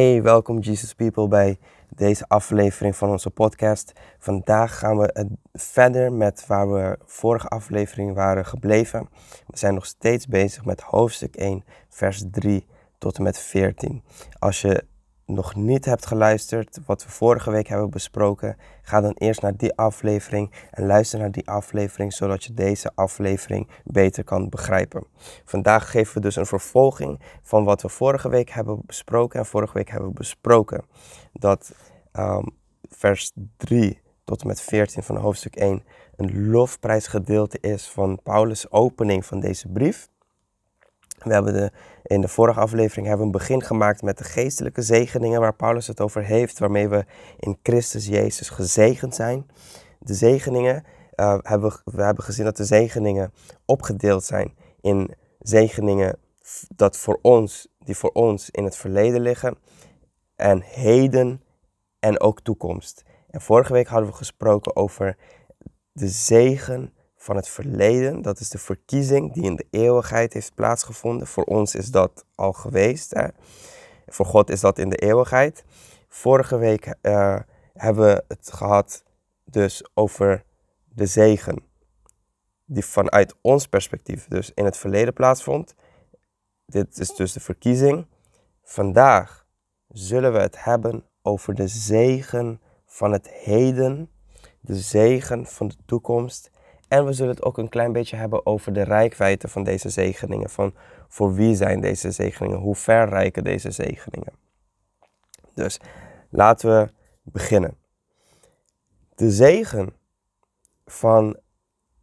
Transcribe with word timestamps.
Hey, 0.00 0.22
welkom 0.22 0.58
Jesus 0.58 0.94
People 0.94 1.28
bij 1.28 1.58
deze 1.88 2.24
aflevering 2.28 2.96
van 2.96 3.10
onze 3.10 3.30
podcast. 3.30 3.92
Vandaag 4.18 4.78
gaan 4.78 4.98
we 4.98 5.28
verder 5.52 6.12
met 6.12 6.46
waar 6.46 6.72
we 6.72 6.98
vorige 7.04 7.48
aflevering 7.48 8.14
waren 8.14 8.46
gebleven. 8.46 9.08
We 9.46 9.58
zijn 9.58 9.74
nog 9.74 9.86
steeds 9.86 10.26
bezig 10.26 10.64
met 10.64 10.80
hoofdstuk 10.80 11.36
1, 11.36 11.64
vers 11.88 12.24
3 12.30 12.66
tot 12.98 13.16
en 13.16 13.22
met 13.22 13.38
14. 13.38 14.02
Als 14.38 14.60
je 14.60 14.84
nog 15.34 15.54
niet 15.54 15.84
hebt 15.84 16.06
geluisterd 16.06 16.78
wat 16.86 17.04
we 17.04 17.10
vorige 17.10 17.50
week 17.50 17.68
hebben 17.68 17.90
besproken, 17.90 18.56
ga 18.82 19.00
dan 19.00 19.12
eerst 19.18 19.42
naar 19.42 19.56
die 19.56 19.76
aflevering 19.76 20.50
en 20.70 20.86
luister 20.86 21.18
naar 21.18 21.30
die 21.30 21.48
aflevering 21.48 22.12
zodat 22.12 22.44
je 22.44 22.54
deze 22.54 22.90
aflevering 22.94 23.68
beter 23.84 24.24
kan 24.24 24.48
begrijpen. 24.48 25.06
Vandaag 25.44 25.90
geven 25.90 26.14
we 26.14 26.20
dus 26.20 26.36
een 26.36 26.46
vervolging 26.46 27.20
van 27.42 27.64
wat 27.64 27.82
we 27.82 27.88
vorige 27.88 28.28
week 28.28 28.50
hebben 28.50 28.82
besproken. 28.86 29.38
En 29.38 29.46
vorige 29.46 29.72
week 29.74 29.90
hebben 29.90 30.08
we 30.08 30.14
besproken 30.14 30.84
dat 31.32 31.72
um, 32.12 32.50
vers 32.88 33.32
3 33.56 34.00
tot 34.24 34.40
en 34.40 34.46
met 34.46 34.60
14 34.60 35.02
van 35.02 35.16
hoofdstuk 35.16 35.56
1 35.56 35.84
een 36.16 36.50
lofprijsgedeelte 36.50 37.58
is 37.60 37.88
van 37.88 38.20
Paulus' 38.22 38.70
opening 38.70 39.26
van 39.26 39.40
deze 39.40 39.68
brief. 39.68 40.08
We 41.18 41.32
hebben 41.32 41.52
de, 41.52 41.70
in 42.10 42.20
de 42.20 42.28
vorige 42.28 42.60
aflevering 42.60 43.06
hebben 43.06 43.26
we 43.26 43.32
een 43.32 43.38
begin 43.38 43.62
gemaakt 43.62 44.02
met 44.02 44.18
de 44.18 44.24
geestelijke 44.24 44.82
zegeningen 44.82 45.40
waar 45.40 45.54
Paulus 45.54 45.86
het 45.86 46.00
over 46.00 46.24
heeft, 46.24 46.58
waarmee 46.58 46.88
we 46.88 47.04
in 47.38 47.58
Christus 47.62 48.06
Jezus 48.06 48.48
gezegend 48.48 49.14
zijn. 49.14 49.46
De 49.98 50.14
zegeningen, 50.14 50.84
uh, 51.16 51.38
hebben, 51.42 51.80
we 51.84 52.02
hebben 52.02 52.24
gezien 52.24 52.44
dat 52.44 52.56
de 52.56 52.64
zegeningen 52.64 53.32
opgedeeld 53.64 54.24
zijn 54.24 54.54
in 54.80 55.14
zegeningen 55.38 56.18
dat 56.76 56.96
voor 56.96 57.18
ons, 57.22 57.68
die 57.78 57.96
voor 57.96 58.10
ons 58.10 58.50
in 58.50 58.64
het 58.64 58.76
verleden 58.76 59.20
liggen 59.20 59.58
en 60.36 60.62
heden 60.62 61.42
en 61.98 62.20
ook 62.20 62.40
toekomst. 62.40 63.04
En 63.30 63.40
vorige 63.40 63.72
week 63.72 63.88
hadden 63.88 64.10
we 64.10 64.16
gesproken 64.16 64.76
over 64.76 65.16
de 65.92 66.08
zegen 66.08 66.92
van 67.22 67.36
het 67.36 67.48
verleden. 67.48 68.22
Dat 68.22 68.40
is 68.40 68.48
de 68.48 68.58
verkiezing 68.58 69.32
die 69.32 69.42
in 69.42 69.56
de 69.56 69.66
eeuwigheid 69.70 70.32
heeft 70.32 70.54
plaatsgevonden. 70.54 71.26
Voor 71.26 71.44
ons 71.44 71.74
is 71.74 71.90
dat 71.90 72.24
al 72.34 72.52
geweest. 72.52 73.14
Hè? 73.14 73.26
Voor 74.06 74.26
God 74.26 74.50
is 74.50 74.60
dat 74.60 74.78
in 74.78 74.88
de 74.88 74.96
eeuwigheid. 74.96 75.64
Vorige 76.08 76.56
week 76.56 76.94
uh, 77.02 77.38
hebben 77.72 78.04
we 78.04 78.24
het 78.28 78.52
gehad 78.52 79.04
dus 79.44 79.90
over 79.94 80.44
de 80.84 81.06
zegen. 81.06 81.62
Die 82.64 82.84
vanuit 82.84 83.34
ons 83.40 83.66
perspectief 83.66 84.26
dus 84.28 84.52
in 84.54 84.64
het 84.64 84.76
verleden 84.76 85.12
plaatsvond. 85.12 85.74
Dit 86.66 86.98
is 86.98 87.14
dus 87.14 87.32
de 87.32 87.40
verkiezing. 87.40 88.06
Vandaag 88.62 89.46
zullen 89.88 90.32
we 90.32 90.38
het 90.38 90.64
hebben 90.64 91.04
over 91.22 91.54
de 91.54 91.68
zegen 91.68 92.60
van 92.86 93.12
het 93.12 93.28
heden. 93.28 94.10
De 94.60 94.76
zegen 94.76 95.46
van 95.46 95.68
de 95.68 95.76
toekomst 95.86 96.50
en 96.90 97.04
we 97.04 97.12
zullen 97.12 97.34
het 97.34 97.42
ook 97.42 97.58
een 97.58 97.68
klein 97.68 97.92
beetje 97.92 98.16
hebben 98.16 98.46
over 98.46 98.72
de 98.72 98.82
rijkwijde 98.82 99.48
van 99.48 99.64
deze 99.64 99.88
zegeningen. 99.88 100.50
Van 100.50 100.74
voor 101.08 101.34
wie 101.34 101.54
zijn 101.54 101.80
deze 101.80 102.10
zegeningen? 102.10 102.58
Hoe 102.58 102.74
ver 102.74 103.08
rijken 103.08 103.44
deze 103.44 103.70
zegeningen? 103.70 104.32
Dus 105.54 105.80
laten 106.30 106.70
we 106.70 106.92
beginnen. 107.22 107.76
De 109.14 109.30
zegen 109.30 109.92
van 110.84 111.38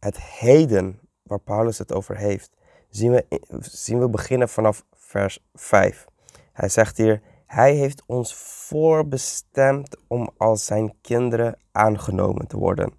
het 0.00 0.20
heden, 0.20 1.00
waar 1.22 1.40
Paulus 1.40 1.78
het 1.78 1.92
over 1.92 2.16
heeft, 2.16 2.50
zien 2.90 3.10
we, 3.10 3.26
zien 3.60 4.00
we 4.00 4.08
beginnen 4.08 4.48
vanaf 4.48 4.84
vers 4.94 5.46
5. 5.54 6.06
Hij 6.52 6.68
zegt 6.68 6.96
hier, 6.96 7.22
hij 7.46 7.74
heeft 7.74 8.02
ons 8.06 8.34
voorbestemd 8.34 9.96
om 10.06 10.30
als 10.36 10.64
zijn 10.64 10.94
kinderen 11.00 11.58
aangenomen 11.72 12.46
te 12.46 12.56
worden. 12.56 12.92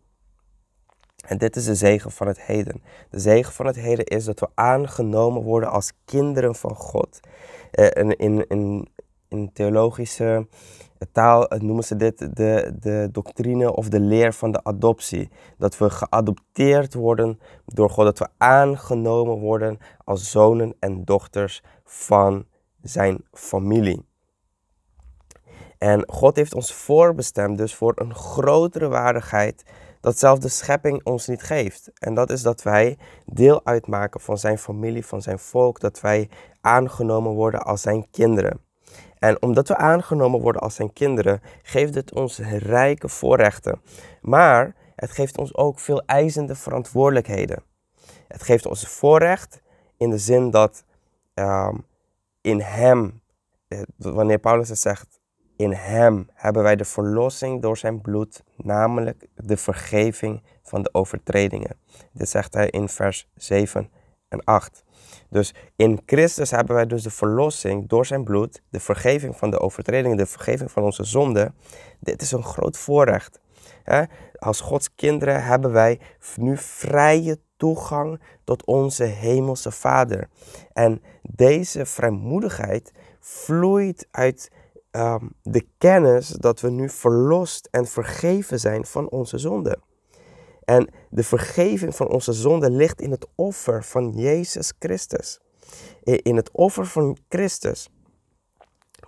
En 1.28 1.38
dit 1.38 1.56
is 1.56 1.66
de 1.66 1.76
zegen 1.76 2.12
van 2.12 2.28
het 2.28 2.42
heden. 2.42 2.84
De 3.10 3.20
zegen 3.20 3.54
van 3.54 3.66
het 3.66 3.76
heden 3.76 4.06
is 4.06 4.26
dat 4.26 4.40
we 4.40 4.48
aangenomen 4.54 5.42
worden 5.42 5.70
als 5.70 5.92
kinderen 6.06 6.56
van 6.56 6.76
God. 6.76 7.20
In, 7.72 8.18
in, 8.18 8.48
in, 8.48 8.88
in 9.28 9.54
theologische 9.54 10.48
taal 11.12 11.48
noemen 11.58 11.84
ze 11.84 11.96
dit 11.96 12.36
de, 12.36 12.76
de 12.80 13.10
doctrine 13.12 13.76
of 13.76 13.90
de 13.90 14.00
leer 14.00 14.34
van 14.34 14.52
de 14.52 14.64
adoptie. 14.64 15.30
Dat 15.58 15.78
we 15.78 15.90
geadopteerd 15.90 16.94
worden 16.94 17.40
door 17.66 17.90
God, 17.90 18.06
dat 18.06 18.20
we 18.20 18.28
aangenomen 18.38 19.40
worden 19.40 19.78
als 20.04 20.32
zonen 20.32 20.76
en 20.80 21.06
dochters 21.06 21.64
van 21.84 22.46
zijn 22.82 23.24
familie. 23.32 24.08
En 25.78 26.04
God 26.10 26.36
heeft 26.36 26.54
ons 26.54 26.74
voorbestemd 26.74 27.58
dus 27.58 27.76
voor 27.76 27.94
een 27.96 28.16
grotere 28.16 28.88
waardigheid 28.88 29.64
dat 30.02 30.20
zelfs 30.20 30.42
de 30.42 30.50
schepping 30.50 31.04
ons 31.04 31.28
niet 31.28 31.44
geeft. 31.44 31.92
En 31.94 32.14
dat 32.14 32.30
is 32.30 32.42
dat 32.42 32.64
wij 32.64 32.98
deel 33.26 33.66
uitmaken 33.66 34.20
van 34.20 34.38
zijn 34.38 34.58
familie, 34.58 35.06
van 35.06 35.22
zijn 35.22 35.40
volk, 35.40 35.80
dat 35.80 36.00
wij 36.02 36.30
aangenomen 36.62 37.32
worden 37.32 37.62
als 37.62 37.82
zijn 37.82 38.08
kinderen. 38.12 38.62
En 39.20 39.42
omdat 39.42 39.68
we 39.68 39.76
aangenomen 39.76 40.42
worden 40.42 40.62
als 40.62 40.76
zijn 40.76 40.94
kinderen, 40.94 41.42
geeft 41.64 41.96
het 41.96 42.14
ons 42.14 42.40
rijke 42.40 43.10
voorrechten. 43.10 43.82
Maar 44.22 44.76
het 44.96 45.12
geeft 45.12 45.38
ons 45.38 45.56
ook 45.56 45.80
veel 45.80 46.02
eisende 46.06 46.56
verantwoordelijkheden. 46.56 47.64
Het 48.28 48.44
geeft 48.44 48.66
ons 48.66 48.88
voorrecht 48.88 49.62
in 49.98 50.10
de 50.10 50.18
zin 50.18 50.52
dat 50.52 50.84
uh, 51.36 51.74
in 52.42 52.62
Hem, 52.62 53.22
eh, 53.68 53.82
wanneer 53.98 54.40
Paulus 54.40 54.70
het 54.70 54.80
zegt, 54.80 55.19
in 55.60 55.74
Hem 55.74 56.30
hebben 56.34 56.64
wij 56.64 56.76
de 56.76 56.86
verlossing 56.86 57.62
door 57.62 57.78
Zijn 57.78 58.02
bloed, 58.02 58.44
namelijk 58.56 59.28
de 59.36 59.58
vergeving 59.58 60.44
van 60.64 60.82
de 60.82 60.90
overtredingen. 60.92 61.80
Dit 62.14 62.30
zegt 62.30 62.54
hij 62.54 62.70
in 62.70 62.90
vers 62.90 63.30
7 63.36 63.90
en 64.28 64.44
8. 64.44 64.84
Dus 65.30 65.54
in 65.76 66.02
Christus 66.06 66.52
hebben 66.52 66.76
wij 66.76 66.86
dus 66.86 67.04
de 67.04 67.10
verlossing 67.10 67.90
door 67.90 68.06
zijn 68.06 68.24
bloed, 68.24 68.62
de 68.70 68.80
vergeving 68.80 69.38
van 69.38 69.52
de 69.52 69.60
overtredingen, 69.60 70.18
de 70.18 70.26
vergeving 70.26 70.72
van 70.72 70.84
onze 70.84 71.04
zonden. 71.04 71.56
Dit 72.00 72.22
is 72.22 72.32
een 72.32 72.44
groot 72.44 72.78
voorrecht. 72.78 73.40
Als 74.36 74.62
Gods 74.62 74.96
kinderen 74.96 75.44
hebben 75.44 75.72
wij 75.72 76.00
nu 76.36 76.58
vrije 76.58 77.40
toegang 77.58 78.22
tot 78.44 78.66
onze 78.66 79.04
hemelse 79.04 79.72
Vader. 79.72 80.30
En 80.74 81.02
deze 81.22 81.86
vrijmoedigheid 81.86 82.92
vloeit 83.20 84.08
uit 84.12 84.52
Ehm, 85.00 85.28
de 85.42 85.68
kennis 85.78 86.28
dat 86.28 86.60
we 86.60 86.70
nu 86.70 86.90
verlost 86.90 87.68
en 87.72 87.86
vergeven 87.86 88.60
zijn 88.60 88.86
van 88.86 89.10
onze 89.10 89.38
zonde. 89.38 89.80
En 90.64 90.90
de 91.10 91.24
vergeving 91.24 91.96
van 91.96 92.08
onze 92.08 92.34
zonde 92.34 92.70
ligt 92.70 93.02
in 93.02 93.12
het 93.12 93.28
offer 93.36 93.84
van 93.84 94.12
Jezus 94.12 94.74
Christus. 94.80 95.40
In 96.04 96.36
het 96.36 96.52
offer 96.52 96.86
van 96.86 97.18
Christus 97.30 97.90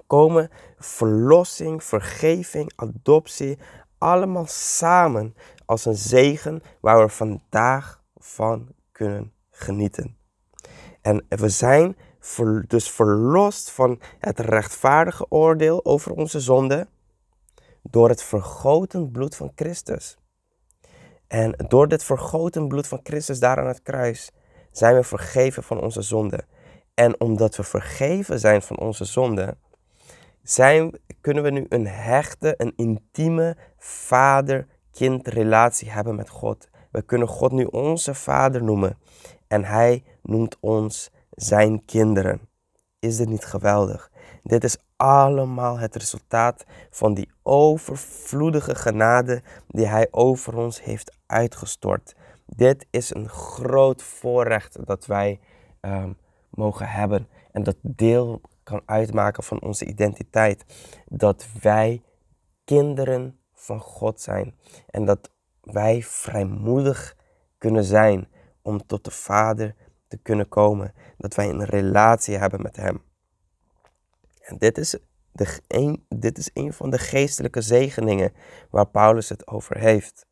komen 0.08 0.50
verlossing, 0.78 1.84
vergeving, 1.84 2.72
adoptie, 2.76 3.58
allemaal 3.98 4.46
samen 4.48 5.36
als 5.66 5.86
een 5.86 5.98
zegen 5.98 6.62
waar 6.82 7.06
we 7.06 7.10
vandaag 7.10 8.02
van 8.18 8.68
kunnen 8.92 9.34
genieten. 9.50 10.18
En 11.02 11.26
we 11.30 11.50
zijn 11.50 11.96
dus 12.68 12.92
verlost 12.92 13.72
van 13.72 14.00
het 14.20 14.40
rechtvaardige 14.40 15.26
oordeel 15.30 15.86
over 15.86 16.12
onze 16.12 16.40
zonde 16.40 16.88
door 17.82 18.10
het 18.10 18.24
vergoten 18.24 19.12
bloed 19.12 19.36
van 19.36 19.52
Christus. 19.56 20.18
En 21.28 21.56
door 21.68 21.88
dit 21.88 22.04
vergoten 22.04 22.68
bloed 22.68 22.88
van 22.88 23.00
Christus 23.04 23.40
daar 23.40 23.58
aan 23.58 23.68
het 23.68 23.82
kruis 23.82 24.32
zijn 24.72 24.96
we 24.96 25.04
vergeven 25.04 25.64
van 25.64 25.82
onze 25.82 26.02
zonde. 26.02 26.46
En 26.94 27.20
omdat 27.20 27.56
we 27.56 27.64
vergeven 27.64 28.40
zijn 28.40 28.62
van 28.62 28.78
onze 28.78 29.06
zonde, 29.06 29.58
zijn, 30.44 31.00
kunnen 31.22 31.44
we 31.44 31.50
nu 31.50 31.66
een 31.70 31.88
hechte, 31.88 32.54
een 32.58 32.74
intieme 32.76 33.58
vader-kind 33.78 35.28
relatie 35.28 35.92
hebben 35.92 36.16
met 36.16 36.30
God. 36.30 36.70
We 36.92 37.02
kunnen 37.02 37.28
God 37.28 37.52
nu 37.52 37.64
onze 37.64 38.14
vader 38.14 38.64
noemen 38.64 38.98
en 39.48 39.64
hij 39.64 40.04
noemt 40.22 40.58
ons 40.60 41.12
zijn 41.32 41.86
kinderen. 41.86 42.50
Is 43.00 43.18
dit 43.18 43.30
niet 43.30 43.46
geweldig? 43.46 44.12
Dit 44.44 44.64
is 44.64 44.78
allemaal 44.96 45.80
het 45.80 45.96
resultaat 45.96 46.66
van 46.90 47.14
die 47.14 47.32
overvloedige 47.44 48.76
genade 48.76 49.44
die 49.68 49.86
Hij 49.86 50.08
over 50.12 50.58
ons 50.58 50.84
heeft 50.84 51.18
uitgestort. 51.26 52.16
Dit 52.46 52.88
is 52.90 53.14
een 53.14 53.30
groot 53.30 54.04
voorrecht 54.04 54.86
dat 54.86 55.06
wij 55.06 55.40
um, 55.82 56.18
mogen 56.50 56.88
hebben 56.88 57.28
en 57.52 57.64
dat 57.64 57.76
deel 57.82 58.42
kan 58.64 58.82
uitmaken 58.86 59.44
van 59.44 59.62
onze 59.62 59.86
identiteit. 59.86 60.66
Dat 61.06 61.46
wij 61.62 62.02
kinderen 62.66 63.40
van 63.54 63.80
God 63.80 64.22
zijn 64.22 64.56
en 64.90 65.06
dat 65.06 65.32
wij 65.62 66.02
vrijmoedig 66.04 67.16
kunnen 67.58 67.84
zijn 67.84 68.28
om 68.62 68.86
tot 68.86 69.04
de 69.04 69.12
Vader 69.12 69.76
te 70.12 70.18
kunnen 70.18 70.48
komen. 70.48 70.94
Dat 71.18 71.36
wij 71.36 71.50
een 71.50 71.66
relatie 71.66 72.38
hebben 72.38 72.62
met 72.62 72.76
Hem. 72.76 73.02
En 74.42 74.58
dit 74.58 74.78
is 74.78 74.98
de, 75.32 75.60
een, 75.68 76.06
dit 76.10 76.38
is 76.38 76.50
een 76.54 76.74
van 76.74 76.90
de 76.90 76.98
geestelijke 76.98 77.62
zegeningen 77.62 78.34
waar 78.70 78.88
Paulus 78.88 79.30
het 79.30 79.48
over 79.48 79.78
heeft. 79.78 80.26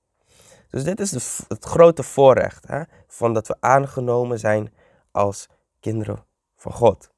Dus 0.69 0.83
dit 0.83 0.99
is 0.99 1.11
het 1.47 1.65
grote 1.65 2.03
voorrecht 2.03 2.67
hè, 2.67 2.81
van 3.07 3.33
dat 3.33 3.47
we 3.47 3.55
aangenomen 3.59 4.39
zijn 4.39 4.73
als 5.11 5.49
kinderen 5.79 6.25
van 6.55 6.71
God. 6.71 7.11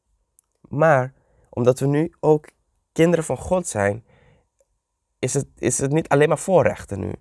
Maar 0.62 1.14
omdat 1.50 1.80
we 1.80 1.88
nu 1.88 2.14
ook 2.20 2.48
kinderen 2.92 3.26
van 3.26 3.38
God 3.38 3.68
zijn, 3.68 4.06
is 5.20 5.34
het, 5.34 5.48
is 5.58 5.78
het 5.78 5.92
niet 5.92 6.10
alleen 6.10 6.28
maar 6.28 6.40
voorrechten 6.40 7.00
nu. 7.00 7.14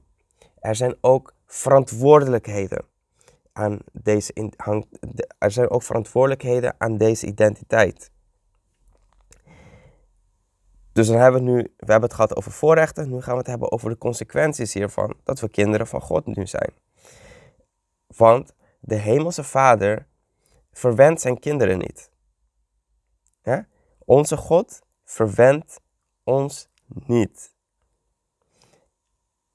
Er 0.58 0.74
zijn 0.74 0.96
ook 1.00 1.34
verantwoordelijkheden 1.46 2.84
aan 3.52 3.78
deze, 3.92 4.52
er 5.38 5.50
zijn 5.50 5.70
ook 5.70 5.82
verantwoordelijkheden 5.82 6.74
aan 6.78 6.96
deze 6.96 7.26
identiteit. 7.26 8.10
Dus 10.92 11.06
dan 11.06 11.16
hebben 11.16 11.44
we 11.44 11.50
nu, 11.50 11.56
we 11.62 11.90
hebben 11.90 12.08
het 12.08 12.14
gehad 12.14 12.36
over 12.36 12.52
voorrechten, 12.52 13.10
nu 13.10 13.20
gaan 13.20 13.32
we 13.32 13.38
het 13.38 13.46
hebben 13.46 13.72
over 13.72 13.90
de 13.90 13.98
consequenties 13.98 14.74
hiervan, 14.74 15.16
dat 15.24 15.40
we 15.40 15.48
kinderen 15.48 15.86
van 15.86 16.00
God 16.00 16.26
nu 16.26 16.46
zijn. 16.46 16.72
Want 18.06 18.52
de 18.80 18.94
Hemelse 18.94 19.44
Vader 19.44 20.06
verwendt 20.72 21.20
zijn 21.20 21.38
kinderen 21.38 21.78
niet. 21.78 22.10
Onze 24.04 24.36
God 24.36 24.82
verwendt 25.04 25.80
ons 26.24 26.68
niet. 26.86 27.54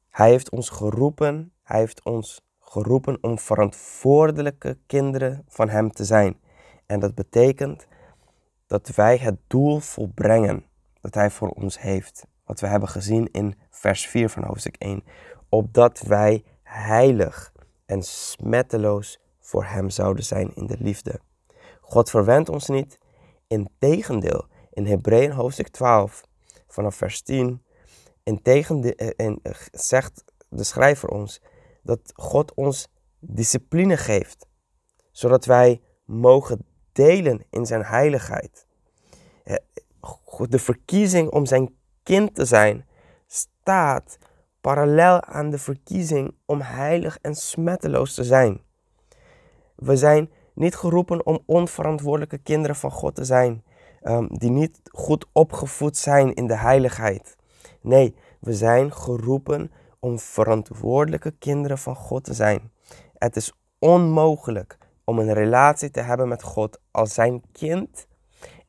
Hij 0.10 0.30
heeft 0.30 0.50
ons 0.50 0.70
geroepen, 0.70 1.54
hij 1.64 1.80
heeft 1.80 2.04
ons 2.04 2.45
geroepen 2.76 3.18
om 3.22 3.40
verantwoordelijke 3.40 4.78
kinderen 4.88 5.46
van 5.48 5.70
Hem 5.70 5.92
te 5.92 6.06
zijn. 6.06 6.40
En 6.86 7.00
dat 7.00 7.16
betekent 7.16 7.88
dat 8.68 8.88
wij 8.88 9.18
het 9.18 9.38
doel 9.48 9.80
volbrengen 9.80 10.66
dat 11.02 11.14
Hij 11.14 11.30
voor 11.30 11.50
ons 11.50 11.80
heeft. 11.80 12.26
Wat 12.46 12.60
we 12.60 12.68
hebben 12.68 12.90
gezien 12.90 13.30
in 13.32 13.56
vers 13.70 14.08
4 14.08 14.30
van 14.30 14.44
hoofdstuk 14.44 14.76
1. 14.78 15.04
Opdat 15.50 16.00
wij 16.00 16.44
heilig 16.64 17.52
en 17.86 18.04
smetteloos 18.04 19.20
voor 19.40 19.66
Hem 19.66 19.90
zouden 19.90 20.24
zijn 20.24 20.56
in 20.56 20.68
de 20.68 20.78
liefde. 20.80 21.20
God 21.82 22.10
verwendt 22.10 22.50
ons 22.50 22.68
niet. 22.68 22.98
Integendeel, 23.48 24.46
in 24.72 24.86
Hebreeën 24.86 25.32
hoofdstuk 25.32 25.68
12, 25.68 26.24
vanaf 26.68 26.96
vers 26.96 27.22
10, 27.22 27.64
in 28.24 28.42
en 29.16 29.40
eh, 29.44 29.52
zegt 29.72 30.24
de 30.50 30.64
schrijver 30.64 31.10
ons 31.10 31.42
dat 31.86 32.00
God 32.16 32.54
ons 32.54 32.88
discipline 33.20 33.98
geeft, 33.98 34.48
zodat 35.12 35.46
wij 35.46 35.82
mogen 36.06 36.66
delen 36.92 37.46
in 37.50 37.66
zijn 37.66 37.84
heiligheid. 37.84 38.66
De 40.48 40.60
verkiezing 40.60 41.30
om 41.30 41.46
zijn 41.46 41.76
kind 42.04 42.36
te 42.36 42.46
zijn 42.46 42.86
staat 43.28 44.18
parallel 44.62 45.22
aan 45.24 45.50
de 45.50 45.58
verkiezing 45.58 46.36
om 46.46 46.62
heilig 46.62 47.18
en 47.22 47.36
smetteloos 47.36 48.14
te 48.14 48.24
zijn. 48.24 48.62
We 49.76 49.98
zijn 49.98 50.32
niet 50.54 50.76
geroepen 50.76 51.26
om 51.26 51.40
onverantwoordelijke 51.46 52.38
kinderen 52.38 52.76
van 52.76 52.92
God 52.92 53.16
te 53.16 53.24
zijn, 53.26 53.64
um, 54.04 54.28
die 54.32 54.50
niet 54.50 54.80
goed 54.92 55.26
opgevoed 55.32 55.98
zijn 55.98 56.34
in 56.34 56.48
de 56.48 56.58
heiligheid. 56.58 57.36
Nee, 57.82 58.16
we 58.40 58.54
zijn 58.54 58.94
geroepen 58.94 59.72
om 60.06 60.20
verantwoordelijke 60.20 61.32
kinderen 61.32 61.78
van 61.78 61.96
God 61.96 62.24
te 62.24 62.34
zijn. 62.34 62.72
Het 63.18 63.36
is 63.36 63.54
onmogelijk 63.80 64.78
om 65.04 65.20
een 65.20 65.34
relatie 65.34 65.92
te 65.92 66.02
hebben 66.02 66.28
met 66.28 66.44
God 66.44 66.80
als 66.92 67.14
zijn 67.14 67.44
kind 67.52 68.08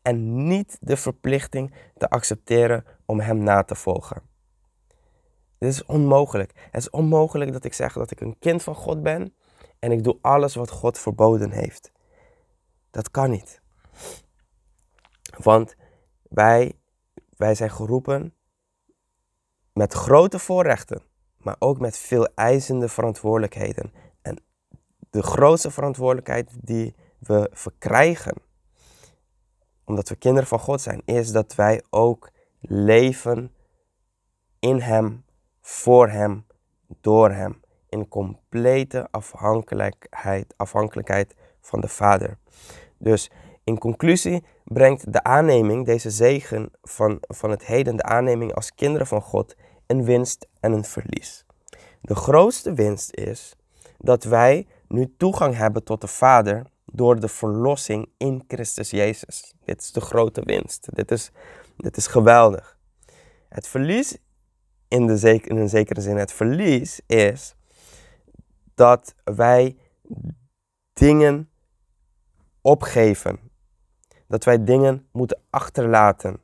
en 0.02 0.46
niet 0.46 0.76
de 0.80 0.96
verplichting 0.96 1.74
te 1.96 2.08
accepteren 2.08 2.84
om 3.06 3.20
Hem 3.20 3.38
na 3.38 3.62
te 3.62 3.74
volgen. 3.74 4.22
Dit 5.58 5.72
is 5.72 5.84
onmogelijk. 5.84 6.52
Het 6.70 6.80
is 6.80 6.90
onmogelijk 6.90 7.52
dat 7.52 7.64
ik 7.64 7.72
zeg 7.72 7.92
dat 7.92 8.10
ik 8.10 8.20
een 8.20 8.38
kind 8.38 8.62
van 8.62 8.74
God 8.74 9.02
ben 9.02 9.34
en 9.78 9.92
ik 9.92 10.04
doe 10.04 10.18
alles 10.20 10.54
wat 10.54 10.70
God 10.70 10.98
verboden 10.98 11.50
heeft. 11.50 11.92
Dat 12.90 13.10
kan 13.10 13.30
niet. 13.30 13.60
Want 15.38 15.74
wij, 16.22 16.78
wij 17.36 17.54
zijn 17.54 17.70
geroepen 17.70 18.34
met 19.72 19.92
grote 19.92 20.38
voorrechten, 20.38 21.02
maar 21.46 21.56
ook 21.58 21.78
met 21.78 21.98
veel 21.98 22.28
eisende 22.34 22.88
verantwoordelijkheden. 22.88 23.93
En 24.22 24.38
de 25.10 25.22
grootste 25.22 25.70
verantwoordelijkheid 25.70 26.50
die 26.60 26.94
we 27.19 27.50
verkrijgen, 27.52 28.34
omdat 29.84 30.08
we 30.08 30.16
kinderen 30.16 30.48
van 30.48 30.58
God 30.58 30.81
zijn, 30.81 31.02
is 31.04 31.32
dat 31.32 31.54
wij 31.54 31.82
ook 31.90 32.31
leven 32.60 33.52
in 34.58 34.81
Hem, 34.81 35.25
voor 35.60 36.08
Hem, 36.08 36.46
door 37.00 37.31
Hem. 37.31 37.60
In 37.88 38.08
complete 38.08 39.08
afhankelijkheid, 39.10 40.54
afhankelijkheid 40.56 41.34
van 41.60 41.81
de 41.81 41.88
Vader. 41.88 42.38
Dus 42.99 43.31
in 43.64 43.78
conclusie 43.78 44.44
brengt 44.64 45.12
de 45.12 45.22
aanneming, 45.22 45.87
deze 45.87 46.10
zegen 46.10 46.70
van, 46.82 47.19
van 47.20 47.50
het 47.50 47.66
heden, 47.66 47.96
de 47.96 48.02
aanneming 48.02 48.54
als 48.54 48.75
kinderen 48.75 49.06
van 49.06 49.22
God, 49.22 49.56
een 49.86 50.04
winst 50.04 50.46
en 50.60 50.72
een 50.72 50.84
verlies. 50.84 51.44
De 52.00 52.14
grootste 52.14 52.72
winst 52.72 53.14
is 53.14 53.56
dat 53.98 54.24
wij 54.24 54.66
nu 54.88 55.14
toegang 55.16 55.56
hebben 55.56 55.84
tot 55.84 56.00
de 56.00 56.06
Vader 56.06 56.66
door 56.84 57.20
de 57.20 57.28
verlossing 57.28 58.08
in 58.16 58.44
Christus 58.48 58.90
Jezus. 58.90 59.54
Dit 59.64 59.80
is 59.80 59.92
de 59.92 60.00
grote 60.00 60.40
winst. 60.44 60.88
Dit 60.94 61.10
is, 61.10 61.30
dit 61.76 61.96
is 61.96 62.06
geweldig. 62.06 62.78
Het 63.48 63.68
verlies, 63.68 64.18
in, 64.88 65.06
de 65.06 65.40
in 65.44 65.56
een 65.56 65.68
zekere 65.68 66.00
zin, 66.00 66.16
het 66.16 66.32
verlies 66.32 67.00
is 67.06 67.54
dat 68.74 69.14
wij 69.24 69.76
dingen 70.92 71.50
opgeven. 72.60 73.38
Dat 74.26 74.44
wij 74.44 74.64
dingen 74.64 75.08
moeten 75.12 75.42
achterlaten 75.50 76.40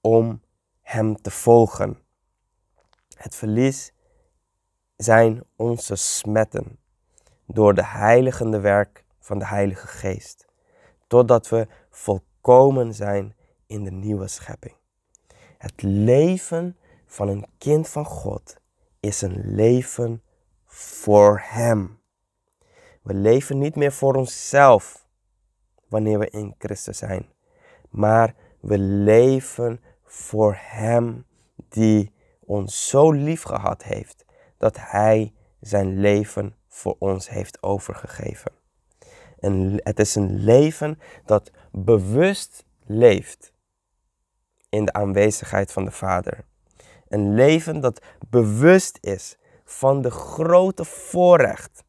om 0.00 0.42
Hem 0.80 1.16
te 1.16 1.30
volgen. 1.30 2.03
Het 3.24 3.34
verlies 3.34 3.92
zijn 4.96 5.44
onze 5.56 5.96
smetten 5.96 6.78
door 7.46 7.74
de 7.74 7.84
heiligende 7.84 8.60
werk 8.60 9.04
van 9.20 9.38
de 9.38 9.46
Heilige 9.46 9.86
Geest, 9.86 10.46
totdat 11.06 11.48
we 11.48 11.68
volkomen 11.90 12.94
zijn 12.94 13.36
in 13.66 13.84
de 13.84 13.90
nieuwe 13.90 14.28
schepping. 14.28 14.74
Het 15.58 15.82
leven 15.82 16.76
van 17.06 17.28
een 17.28 17.46
kind 17.58 17.88
van 17.88 18.04
God 18.04 18.56
is 19.00 19.22
een 19.22 19.54
leven 19.54 20.22
voor 20.66 21.40
Hem. 21.44 22.00
We 23.02 23.14
leven 23.14 23.58
niet 23.58 23.76
meer 23.76 23.92
voor 23.92 24.14
onszelf 24.14 25.06
wanneer 25.88 26.18
we 26.18 26.30
in 26.30 26.54
Christus 26.58 26.98
zijn, 26.98 27.28
maar 27.90 28.34
we 28.60 28.78
leven 28.78 29.80
voor 30.02 30.56
Hem 30.58 31.26
die 31.68 32.13
ons 32.46 32.88
zo 32.88 33.12
lief 33.12 33.42
gehad 33.42 33.82
heeft 33.82 34.24
dat 34.58 34.76
Hij 34.80 35.32
zijn 35.60 36.00
leven 36.00 36.54
voor 36.68 36.96
ons 36.98 37.28
heeft 37.28 37.62
overgegeven. 37.62 38.52
En 39.38 39.80
het 39.82 39.98
is 39.98 40.14
een 40.14 40.44
leven 40.44 40.98
dat 41.24 41.50
bewust 41.72 42.64
leeft 42.86 43.52
in 44.68 44.84
de 44.84 44.92
aanwezigheid 44.92 45.72
van 45.72 45.84
de 45.84 45.90
Vader. 45.90 46.44
Een 47.08 47.34
leven 47.34 47.80
dat 47.80 48.02
bewust 48.28 48.98
is 49.00 49.36
van 49.64 50.02
de 50.02 50.10
grote 50.10 50.84
voorrecht 50.84 51.84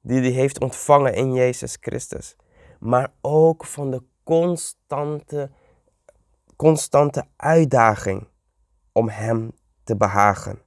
die 0.00 0.20
hij 0.20 0.30
heeft 0.30 0.60
ontvangen 0.60 1.14
in 1.14 1.32
Jezus 1.32 1.76
Christus. 1.80 2.36
Maar 2.78 3.12
ook 3.20 3.64
van 3.64 3.90
de 3.90 4.02
constante, 4.24 5.50
constante 6.56 7.26
uitdaging 7.36 8.26
om 8.98 9.08
Hem 9.08 9.52
te 9.84 9.96
behagen. 9.96 10.62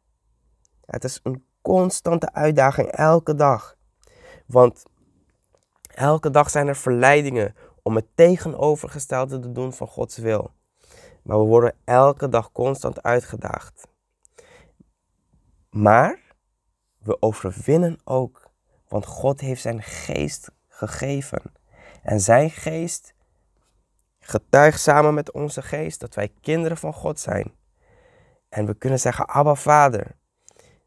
Het 0.85 1.03
is 1.03 1.19
een 1.23 1.45
constante 1.61 2.33
uitdaging 2.33 2.87
elke 2.87 3.35
dag. 3.35 3.75
Want 4.45 4.83
elke 5.87 6.29
dag 6.29 6.49
zijn 6.49 6.67
er 6.67 6.75
verleidingen 6.75 7.55
om 7.83 7.95
het 7.95 8.05
tegenovergestelde 8.15 9.39
te 9.39 9.51
doen 9.51 9.73
van 9.73 9.87
Gods 9.87 10.17
wil. 10.17 10.51
Maar 11.23 11.37
we 11.37 11.45
worden 11.45 11.75
elke 11.83 12.29
dag 12.29 12.51
constant 12.51 13.03
uitgedaagd. 13.03 13.87
Maar 15.69 16.19
we 16.97 17.21
overwinnen 17.21 17.99
ook, 18.03 18.49
want 18.87 19.05
God 19.05 19.39
heeft 19.39 19.61
zijn 19.61 19.81
geest 19.81 20.51
gegeven. 20.67 21.41
En 22.03 22.19
zijn 22.19 22.49
geest 22.49 23.13
getuigt 24.19 24.79
samen 24.79 25.13
met 25.13 25.31
onze 25.31 25.61
geest 25.61 25.99
dat 25.99 26.15
wij 26.15 26.33
kinderen 26.41 26.77
van 26.77 26.93
God 26.93 27.19
zijn. 27.19 27.59
En 28.51 28.65
we 28.65 28.73
kunnen 28.73 28.99
zeggen, 28.99 29.27
Abba 29.27 29.55
Vader. 29.55 30.15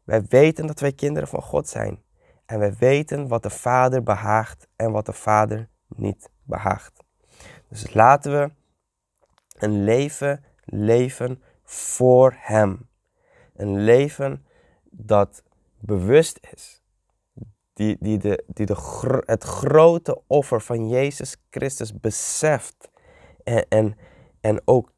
Wij 0.03 0.25
weten 0.25 0.67
dat 0.67 0.79
wij 0.79 0.91
kinderen 0.91 1.27
van 1.27 1.41
God 1.41 1.67
zijn. 1.67 2.03
En 2.45 2.59
wij 2.59 2.73
weten 2.73 3.27
wat 3.27 3.43
de 3.43 3.49
Vader 3.49 4.03
behaagt 4.03 4.67
en 4.75 4.91
wat 4.91 5.05
de 5.05 5.13
Vader 5.13 5.69
niet 5.87 6.29
behaagt. 6.43 7.03
Dus 7.69 7.93
laten 7.93 8.31
we 8.31 8.51
Een 9.57 9.83
leven 9.83 10.43
leven 10.65 11.43
voor 11.63 12.35
Hem. 12.37 12.89
Een 13.55 13.83
leven 13.83 14.45
dat 14.83 15.43
bewust 15.79 16.39
is. 16.53 16.83
Die, 17.73 17.97
die, 17.99 18.17
de, 18.17 18.43
die 18.47 18.65
de, 18.65 19.21
het 19.25 19.43
grote 19.43 20.21
offer 20.27 20.61
van 20.61 20.89
Jezus 20.89 21.37
Christus 21.49 21.99
beseft. 21.99 22.89
En, 23.43 23.65
en, 23.69 23.97
en 24.41 24.61
ook 24.65 24.91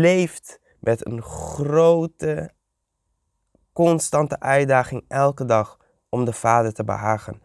leeft 0.00 0.60
met 0.82 1.06
een 1.06 1.22
grote, 1.22 2.50
constante 3.72 4.40
uitdaging 4.40 5.04
elke 5.08 5.44
dag 5.44 5.78
om 6.08 6.24
de 6.24 6.32
Vader 6.32 6.72
te 6.72 6.84
behagen. 6.84 7.42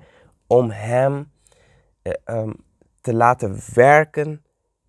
Om 0.47 0.69
Hem 0.69 1.31
eh, 2.01 2.13
um, 2.25 2.65
te 3.01 3.13
laten 3.13 3.59
werken 3.73 4.45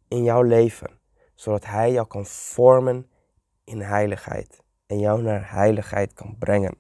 in 0.09 0.23
jouw 0.23 0.43
leven. 0.43 0.91
Zodat 1.35 1.65
Hij 1.65 1.93
jou 1.93 2.07
kan 2.07 2.27
vormen 2.27 3.11
in 3.65 3.81
heiligheid. 3.81 4.63
En 4.87 4.99
jou 4.99 5.23
naar 5.23 5.51
heiligheid 5.51 6.13
kan 6.13 6.37
brengen. 6.39 6.77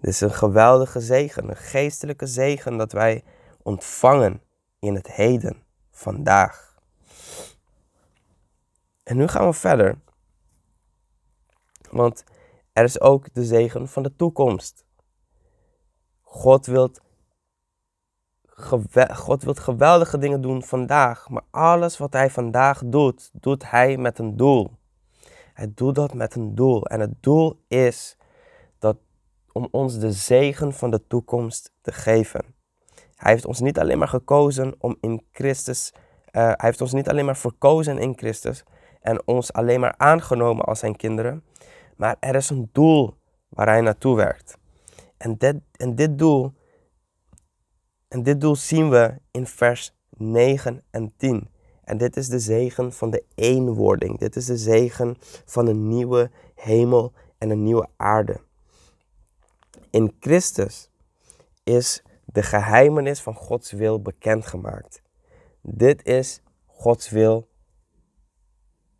Dit 0.00 0.10
is 0.10 0.20
een 0.20 0.34
geweldige 0.34 1.00
zegen, 1.00 1.48
een 1.48 1.56
geestelijke 1.56 2.26
zegen 2.26 2.76
dat 2.76 2.92
wij 2.92 3.24
ontvangen 3.62 4.42
in 4.78 4.94
het 4.94 5.12
heden, 5.12 5.62
vandaag. 5.90 6.67
En 9.08 9.16
nu 9.16 9.28
gaan 9.28 9.46
we 9.46 9.52
verder. 9.52 9.98
Want 11.90 12.24
er 12.72 12.84
is 12.84 13.00
ook 13.00 13.34
de 13.34 13.44
zegen 13.44 13.88
van 13.88 14.02
de 14.02 14.16
toekomst. 14.16 14.84
God 16.22 16.66
wil 16.66 16.90
God 19.12 19.60
geweldige 19.60 20.18
dingen 20.18 20.40
doen 20.40 20.62
vandaag, 20.62 21.28
maar 21.28 21.42
alles 21.50 21.98
wat 21.98 22.12
Hij 22.12 22.30
vandaag 22.30 22.82
doet, 22.84 23.30
doet 23.32 23.70
Hij 23.70 23.96
met 23.96 24.18
een 24.18 24.36
doel. 24.36 24.70
Hij 25.54 25.72
doet 25.74 25.94
dat 25.94 26.14
met 26.14 26.34
een 26.34 26.54
doel. 26.54 26.86
En 26.86 27.00
het 27.00 27.22
doel 27.22 27.64
is 27.68 28.16
dat, 28.78 28.96
om 29.52 29.68
ons 29.70 29.98
de 29.98 30.12
zegen 30.12 30.72
van 30.72 30.90
de 30.90 31.06
toekomst 31.06 31.72
te 31.80 31.92
geven. 31.92 32.44
Hij 33.14 33.32
heeft 33.32 33.46
ons 33.46 33.60
niet 33.60 33.78
alleen 33.78 33.98
maar 33.98 34.08
gekozen 34.08 34.74
om 34.78 34.96
in 35.00 35.26
Christus, 35.32 35.92
uh, 35.94 36.00
hij 36.32 36.56
heeft 36.56 36.80
ons 36.80 36.92
niet 36.92 37.08
alleen 37.08 37.24
maar 37.24 37.36
verkozen 37.36 37.98
in 37.98 38.16
Christus 38.16 38.64
en 39.08 39.22
ons 39.24 39.52
alleen 39.52 39.80
maar 39.80 39.94
aangenomen 39.96 40.64
als 40.64 40.78
zijn 40.78 40.96
kinderen, 40.96 41.44
maar 41.96 42.16
er 42.20 42.34
is 42.34 42.50
een 42.50 42.68
doel 42.72 43.14
waar 43.48 43.66
hij 43.66 43.80
naartoe 43.80 44.16
werkt. 44.16 44.58
En 45.16 45.36
dit, 45.36 45.56
en 45.76 45.94
dit 45.94 46.18
doel 46.18 46.52
en 48.08 48.22
dit 48.22 48.40
doel 48.40 48.56
zien 48.56 48.90
we 48.90 49.14
in 49.30 49.46
vers 49.46 49.96
9 50.10 50.82
en 50.90 51.12
10. 51.16 51.48
En 51.84 51.98
dit 51.98 52.16
is 52.16 52.28
de 52.28 52.38
zegen 52.38 52.92
van 52.92 53.10
de 53.10 53.24
eenwording. 53.34 54.18
Dit 54.18 54.36
is 54.36 54.46
de 54.46 54.56
zegen 54.56 55.16
van 55.44 55.66
een 55.66 55.88
nieuwe 55.88 56.30
hemel 56.54 57.12
en 57.38 57.50
een 57.50 57.62
nieuwe 57.62 57.88
aarde. 57.96 58.40
In 59.90 60.16
Christus 60.20 60.90
is 61.64 62.02
de 62.24 62.42
geheimenis 62.42 63.20
van 63.20 63.34
Gods 63.34 63.72
wil 63.72 64.02
bekendgemaakt. 64.02 65.02
Dit 65.60 66.06
is 66.06 66.40
Gods 66.66 67.10
wil 67.10 67.47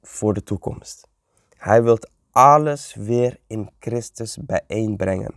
voor 0.08 0.34
de 0.34 0.42
toekomst. 0.42 1.08
Hij 1.56 1.82
wil 1.82 1.98
alles 2.30 2.94
weer 2.94 3.40
in 3.46 3.70
Christus 3.78 4.38
bijeenbrengen. 4.40 5.34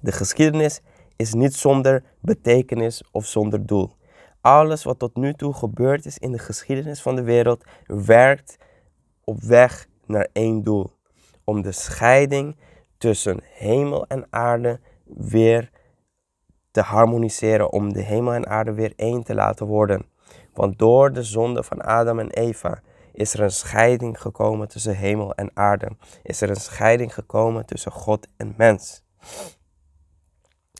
De 0.00 0.12
geschiedenis 0.12 0.80
is 1.16 1.34
niet 1.34 1.54
zonder 1.54 2.04
betekenis 2.20 3.02
of 3.10 3.26
zonder 3.26 3.66
doel. 3.66 3.96
Alles 4.40 4.84
wat 4.84 4.98
tot 4.98 5.16
nu 5.16 5.34
toe 5.34 5.54
gebeurd 5.54 6.06
is 6.06 6.18
in 6.18 6.32
de 6.32 6.38
geschiedenis 6.38 7.02
van 7.02 7.16
de 7.16 7.22
wereld 7.22 7.64
werkt 7.86 8.56
op 9.24 9.40
weg 9.40 9.86
naar 10.06 10.28
één 10.32 10.62
doel. 10.62 10.90
Om 11.44 11.62
de 11.62 11.72
scheiding 11.72 12.56
tussen 12.98 13.40
hemel 13.42 14.06
en 14.06 14.26
aarde 14.30 14.80
weer 15.04 15.70
te 16.70 16.80
harmoniseren. 16.80 17.72
Om 17.72 17.92
de 17.92 18.02
hemel 18.02 18.32
en 18.32 18.46
aarde 18.46 18.72
weer 18.72 18.92
één 18.96 19.22
te 19.22 19.34
laten 19.34 19.66
worden. 19.66 20.11
Want 20.52 20.78
door 20.78 21.12
de 21.12 21.22
zonde 21.22 21.62
van 21.62 21.80
Adam 21.80 22.18
en 22.18 22.30
Eva 22.30 22.82
is 23.12 23.34
er 23.34 23.40
een 23.40 23.50
scheiding 23.50 24.20
gekomen 24.20 24.68
tussen 24.68 24.96
hemel 24.96 25.34
en 25.34 25.50
aarde. 25.54 25.96
Is 26.22 26.40
er 26.40 26.50
een 26.50 26.56
scheiding 26.56 27.14
gekomen 27.14 27.66
tussen 27.66 27.92
God 27.92 28.28
en 28.36 28.54
mens. 28.56 29.02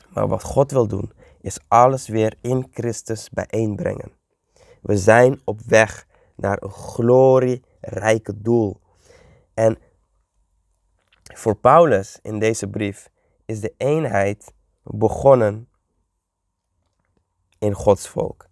Maar 0.09 0.27
wat 0.27 0.43
God 0.43 0.71
wil 0.71 0.87
doen, 0.87 1.11
is 1.41 1.59
alles 1.67 2.07
weer 2.07 2.35
in 2.41 2.67
Christus 2.71 3.29
bijeenbrengen. 3.29 4.11
We 4.81 4.97
zijn 4.97 5.41
op 5.43 5.61
weg 5.61 6.07
naar 6.35 6.57
een 6.61 6.71
glorierijke 6.71 8.41
doel. 8.41 8.81
En 9.53 9.77
voor 11.23 11.55
Paulus 11.55 12.19
in 12.21 12.39
deze 12.39 12.67
brief 12.67 13.09
is 13.45 13.59
de 13.59 13.73
eenheid 13.77 14.53
begonnen 14.83 15.69
in 17.59 17.73
Gods 17.73 18.07
volk. 18.07 18.51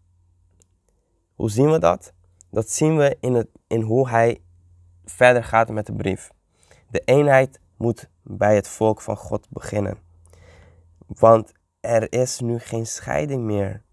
Hoe 1.41 1.49
zien 1.49 1.71
we 1.71 1.79
dat? 1.79 2.13
Dat 2.49 2.69
zien 2.69 2.97
we 2.97 3.17
in, 3.19 3.33
het, 3.33 3.47
in 3.67 3.81
hoe 3.81 4.09
hij 4.09 4.41
verder 5.05 5.43
gaat 5.43 5.69
met 5.69 5.85
de 5.85 5.93
brief. 5.93 6.31
De 6.89 6.99
eenheid 6.99 7.59
moet 7.77 8.09
bij 8.21 8.55
het 8.55 8.67
volk 8.67 9.01
van 9.01 9.17
God 9.17 9.47
beginnen. 9.49 9.97
Want 11.07 11.51
er 11.79 12.13
is 12.13 12.39
nu 12.39 12.59
geen 12.59 12.85
scheiding 12.87 13.43
meer 13.43 13.83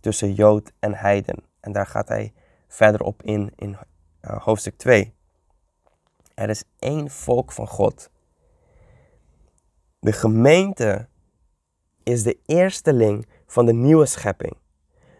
tussen 0.00 0.32
Jood 0.32 0.72
en 0.78 0.94
Heiden. 0.94 1.44
En 1.60 1.72
daar 1.72 1.86
gaat 1.86 2.08
hij 2.08 2.32
verder 2.68 3.02
op 3.02 3.22
in 3.22 3.52
in 3.56 3.70
uh, 3.70 4.42
hoofdstuk 4.42 4.76
2. 4.76 5.14
Er 6.34 6.48
is 6.48 6.64
één 6.78 7.10
volk 7.10 7.52
van 7.52 7.66
God. 7.68 8.10
De 9.98 10.12
gemeente 10.12 11.08
is 12.02 12.22
de 12.22 12.38
eersteling 12.46 13.26
van 13.46 13.66
de 13.66 13.72
nieuwe 13.72 14.06
schepping. 14.06 14.56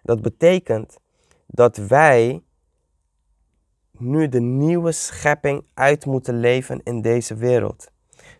Dat 0.03 0.23
betekent 0.23 1.01
dat 1.53 1.77
wij 1.77 2.43
nu 3.99 4.29
de 4.29 4.41
nieuwe 4.41 4.93
schepping 4.93 5.65
uit 5.75 6.07
moeten 6.07 6.41
leven 6.41 6.81
in 6.83 7.01
deze 7.01 7.35
wereld. 7.35 7.91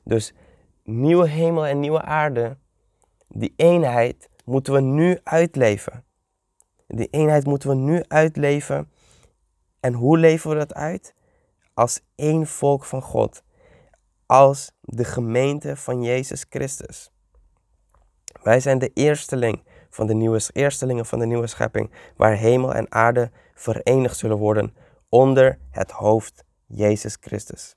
Dus 0.05 0.35
nieuwe 0.85 1.29
hemel 1.29 1.67
en 1.67 1.81
nieuwe 1.81 2.03
aarde 2.03 2.57
die 3.29 3.53
eenheid 3.57 4.29
moeten 4.45 4.73
we 4.73 4.81
nu 4.81 5.19
uitleven. 5.23 6.05
Die 6.87 7.09
eenheid 7.11 7.45
moeten 7.45 7.69
we 7.69 7.75
nu 7.75 8.05
uitleven. 8.09 8.91
En 9.81 9.93
hoe 9.93 10.19
leven 10.19 10.51
we 10.51 10.57
dat 10.57 10.75
uit? 10.75 11.15
Als 11.75 12.01
één 12.15 12.47
volk 12.47 12.85
van 12.85 13.03
God. 13.03 13.43
Als 14.27 14.73
de 14.81 15.05
gemeente 15.05 15.77
van 15.77 16.03
Jezus 16.03 16.47
Christus. 16.49 17.13
Wij 18.43 18.61
zijn 18.61 18.79
de 18.79 18.91
eersteling 18.95 19.63
van 19.93 20.07
de 20.07 20.15
nieuwe, 20.15 20.41
eerstelingen 20.53 21.07
van 21.07 21.19
de 21.19 21.27
nieuwe 21.27 21.47
schepping, 21.47 21.91
waar 22.17 22.37
hemel 22.37 22.75
en 22.75 22.93
aarde 22.93 23.31
verenigd 23.55 24.17
zullen 24.17 24.39
worden 24.39 24.75
onder 25.09 25.59
het 25.71 25.91
hoofd 25.91 26.45
Jezus 26.67 27.17
Christus. 27.21 27.77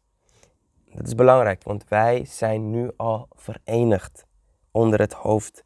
Dat 0.86 1.08
is 1.08 1.16
belangrijk, 1.16 1.64
want 1.64 1.88
wij 1.88 2.26
zijn 2.26 2.70
nu 2.70 2.92
al 2.98 3.28
verenigd 3.32 4.26
onder 4.72 5.00
het 5.00 5.14
hoofd 5.14 5.64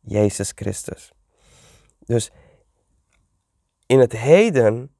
Jezus 0.00 0.52
Christus. 0.54 1.12
Dus 1.98 2.32
in 3.86 3.98
het 3.98 4.12
heden 4.12 4.94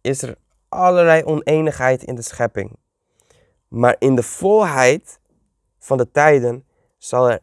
is 0.00 0.22
er 0.22 0.36
allerlei 0.68 1.24
oneenigheid 1.24 2.02
in 2.02 2.14
de 2.14 2.22
schepping. 2.22 2.78
Maar 3.68 3.96
in 3.98 4.14
de 4.14 4.22
volheid 4.22 5.20
van 5.78 5.96
de 5.96 6.10
tijden 6.10 6.64
zal 6.98 7.30
er 7.30 7.40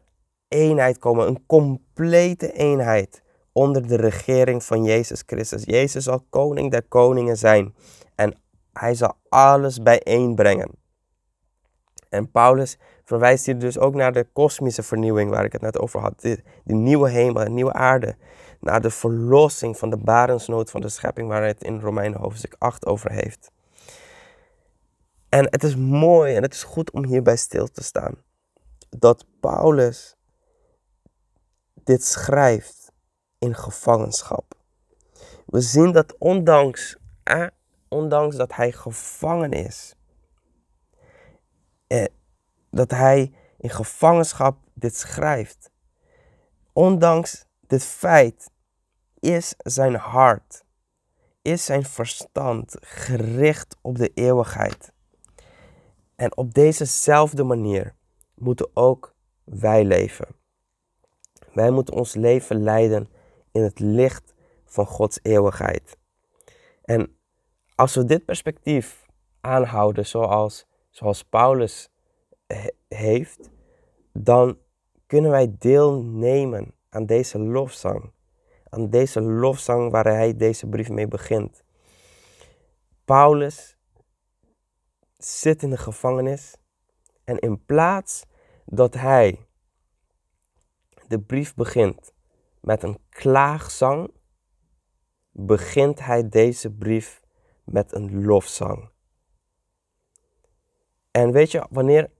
eenheid 0.48 0.98
komen, 0.98 1.26
een 1.26 1.46
complete 1.46 2.52
eenheid 2.52 3.22
onder 3.52 3.86
de 3.88 3.96
regering 3.96 4.64
van 4.64 4.84
Jezus 4.84 5.22
Christus. 5.26 5.64
Jezus 5.64 6.04
zal 6.04 6.24
koning 6.30 6.70
der 6.70 6.82
koningen 6.82 7.36
zijn 7.36 7.74
en 8.14 8.34
hij 8.72 8.94
zal 8.94 9.16
alles 9.28 9.82
bijeenbrengen. 9.82 10.70
En 12.08 12.30
Paulus 12.30 12.78
verwijst 13.04 13.46
hier 13.46 13.58
dus 13.58 13.78
ook 13.78 13.94
naar 13.94 14.12
de 14.12 14.26
kosmische 14.32 14.82
vernieuwing 14.82 15.30
waar 15.30 15.44
ik 15.44 15.52
het 15.52 15.60
net 15.60 15.78
over 15.78 16.00
had. 16.00 16.20
Die, 16.20 16.42
die 16.64 16.76
nieuwe 16.76 17.08
hemel 17.10 17.42
en 17.42 17.54
nieuwe 17.54 17.72
aarde. 17.72 18.16
Naar 18.60 18.80
de 18.80 18.90
verlossing 18.90 19.78
van 19.78 19.90
de 19.90 19.96
barensnood 19.96 20.70
van 20.70 20.80
de 20.80 20.88
schepping 20.88 21.28
waar 21.28 21.38
hij 21.38 21.48
het 21.48 21.62
in 21.62 21.80
Romeinen 21.80 22.20
hoofdstuk 22.20 22.54
8 22.58 22.86
over 22.86 23.10
heeft. 23.10 23.50
En 25.28 25.44
het 25.50 25.62
is 25.62 25.76
mooi 25.76 26.34
en 26.34 26.42
het 26.42 26.54
is 26.54 26.62
goed 26.62 26.90
om 26.90 27.04
hierbij 27.04 27.36
stil 27.36 27.66
te 27.66 27.82
staan. 27.82 28.14
Dat 28.88 29.24
Paulus 29.40 30.17
dit 31.88 32.04
schrijft 32.04 32.92
in 33.38 33.54
gevangenschap. 33.54 34.54
We 35.46 35.60
zien 35.60 35.92
dat 35.92 36.18
ondanks, 36.18 36.96
eh, 37.22 37.46
ondanks 37.88 38.36
dat 38.36 38.54
hij 38.54 38.72
gevangen 38.72 39.52
is, 39.52 39.94
eh, 41.86 42.04
dat 42.70 42.90
hij 42.90 43.32
in 43.58 43.70
gevangenschap 43.70 44.58
dit 44.74 44.96
schrijft. 44.96 45.70
Ondanks 46.72 47.44
dit 47.66 47.84
feit 47.84 48.50
is 49.18 49.54
zijn 49.56 49.94
hart, 49.94 50.64
is 51.42 51.64
zijn 51.64 51.84
verstand 51.84 52.76
gericht 52.80 53.76
op 53.80 53.96
de 53.96 54.10
eeuwigheid. 54.14 54.92
En 56.16 56.36
op 56.36 56.54
dezezelfde 56.54 57.44
manier 57.44 57.94
moeten 58.34 58.70
ook 58.74 59.14
wij 59.44 59.84
leven. 59.84 60.37
Wij 61.58 61.70
moeten 61.70 61.94
ons 61.94 62.14
leven 62.14 62.62
leiden 62.62 63.08
in 63.52 63.62
het 63.62 63.78
licht 63.78 64.34
van 64.64 64.86
Gods 64.86 65.18
eeuwigheid. 65.22 65.98
En 66.84 67.16
als 67.74 67.94
we 67.94 68.04
dit 68.04 68.24
perspectief 68.24 69.06
aanhouden 69.40 70.06
zoals, 70.06 70.66
zoals 70.90 71.22
Paulus 71.22 71.90
heeft, 72.88 73.50
dan 74.12 74.58
kunnen 75.06 75.30
wij 75.30 75.54
deelnemen 75.58 76.74
aan 76.88 77.06
deze 77.06 77.38
lofzang. 77.38 78.12
Aan 78.68 78.90
deze 78.90 79.20
lofzang 79.20 79.90
waar 79.90 80.06
hij 80.06 80.36
deze 80.36 80.66
brief 80.66 80.88
mee 80.88 81.08
begint. 81.08 81.62
Paulus 83.04 83.76
zit 85.16 85.62
in 85.62 85.70
de 85.70 85.76
gevangenis 85.76 86.56
en 87.24 87.38
in 87.38 87.64
plaats 87.64 88.24
dat 88.64 88.94
hij 88.94 89.47
de 91.08 91.20
brief 91.20 91.54
begint 91.54 92.12
met 92.60 92.82
een 92.82 92.98
klaagzang, 93.08 94.10
begint 95.30 96.00
hij 96.00 96.28
deze 96.28 96.70
brief 96.70 97.20
met 97.64 97.92
een 97.92 98.24
lofzang. 98.24 98.90
En 101.10 101.32
weet 101.32 101.50
je, 101.50 101.66
wanneer 101.70 102.10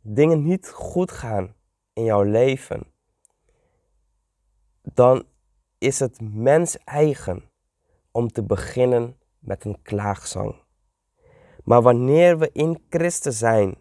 dingen 0.00 0.42
niet 0.44 0.68
goed 0.68 1.10
gaan 1.10 1.54
in 1.92 2.04
jouw 2.04 2.22
leven, 2.22 2.86
dan 4.82 5.26
is 5.78 5.98
het 5.98 6.20
mens 6.20 6.78
eigen 6.78 7.50
om 8.10 8.28
te 8.28 8.42
beginnen 8.42 9.18
met 9.38 9.64
een 9.64 9.82
klaagzang. 9.82 10.60
Maar 11.64 11.82
wanneer 11.82 12.38
we 12.38 12.50
in 12.52 12.84
Christus 12.88 13.38
zijn 13.38 13.76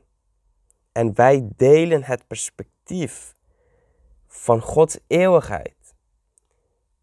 en 0.92 1.16
wij 1.16 1.50
delen 1.56 2.04
het 2.04 2.28
perspectief 2.28 3.36
van 4.34 4.62
Gods 4.62 5.00
eeuwigheid, 5.08 5.96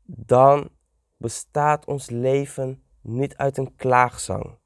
dan 0.05 0.71
bestaat 1.17 1.87
ons 1.87 2.11
leven 2.11 2.83
niet 3.01 3.37
uit 3.37 3.57
een 3.57 3.77
klaagzang, 3.77 4.59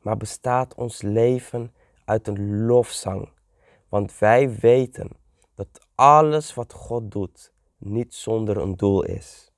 maar 0.00 0.16
bestaat 0.16 0.74
ons 0.74 1.02
leven 1.02 1.74
uit 2.04 2.28
een 2.28 2.64
lofzang. 2.66 3.32
Want 3.88 4.18
wij 4.18 4.54
weten 4.54 5.10
dat 5.54 5.86
alles 5.94 6.54
wat 6.54 6.72
God 6.72 7.10
doet 7.10 7.52
niet 7.76 8.14
zonder 8.14 8.56
een 8.56 8.76
doel 8.76 9.02
is. 9.02 9.52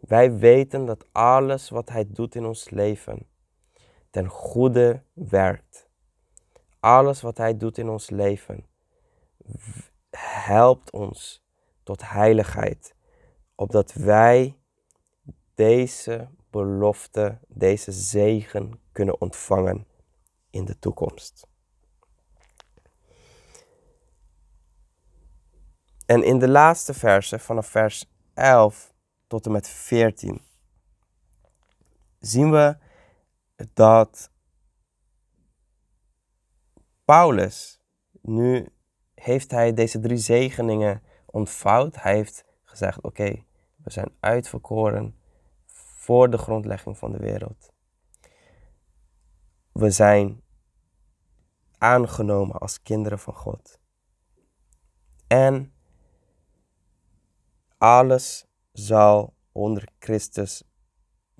Wij 0.00 0.38
weten 0.38 0.84
dat 0.84 1.06
alles 1.12 1.68
wat 1.68 1.88
Hij 1.88 2.04
doet 2.08 2.34
in 2.34 2.44
ons 2.44 2.70
leven 2.70 3.26
ten 4.10 4.28
goede 4.28 5.02
werkt. 5.12 5.88
Alles 6.80 7.20
wat 7.20 7.36
Hij 7.36 7.56
doet 7.56 7.78
in 7.78 7.88
ons 7.88 8.10
leven 8.10 8.66
helpt 10.10 10.90
ons 10.90 11.39
tot 11.90 12.10
heiligheid, 12.10 12.94
opdat 13.54 13.92
wij 13.92 14.58
deze 15.54 16.28
belofte, 16.50 17.38
deze 17.48 17.92
zegen 17.92 18.80
kunnen 18.92 19.20
ontvangen 19.20 19.86
in 20.50 20.64
de 20.64 20.78
toekomst. 20.78 21.46
En 26.06 26.22
in 26.22 26.38
de 26.38 26.48
laatste 26.48 26.94
versen, 26.94 27.40
vanaf 27.40 27.66
vers 27.66 28.12
11 28.34 28.94
tot 29.26 29.46
en 29.46 29.52
met 29.52 29.68
14, 29.68 30.42
zien 32.18 32.50
we 32.50 32.76
dat 33.72 34.30
Paulus, 37.04 37.80
nu 38.22 38.72
heeft 39.14 39.50
hij 39.50 39.72
deze 39.72 40.00
drie 40.00 40.16
zegeningen 40.16 41.08
ontvouwd. 41.30 42.02
Hij 42.02 42.14
heeft 42.14 42.44
gezegd, 42.64 43.00
oké, 43.00 43.44
we 43.76 43.90
zijn 43.90 44.12
uitverkoren 44.20 45.14
voor 45.66 46.30
de 46.30 46.38
grondlegging 46.38 46.98
van 46.98 47.12
de 47.12 47.18
wereld. 47.18 47.72
We 49.72 49.90
zijn 49.90 50.42
aangenomen 51.78 52.58
als 52.58 52.82
kinderen 52.82 53.18
van 53.18 53.34
God. 53.34 53.80
En 55.26 55.72
alles 57.78 58.46
zal 58.72 59.34
onder 59.52 59.88
Christus 59.98 60.62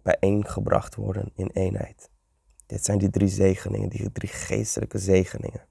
bijeengebracht 0.02 0.94
worden 0.94 1.30
in 1.34 1.46
eenheid. 1.46 2.10
Dit 2.66 2.84
zijn 2.84 2.98
die 2.98 3.10
drie 3.10 3.28
zegeningen, 3.28 3.88
die 3.88 4.12
drie 4.12 4.28
geestelijke 4.28 4.98
zegeningen. 4.98 5.66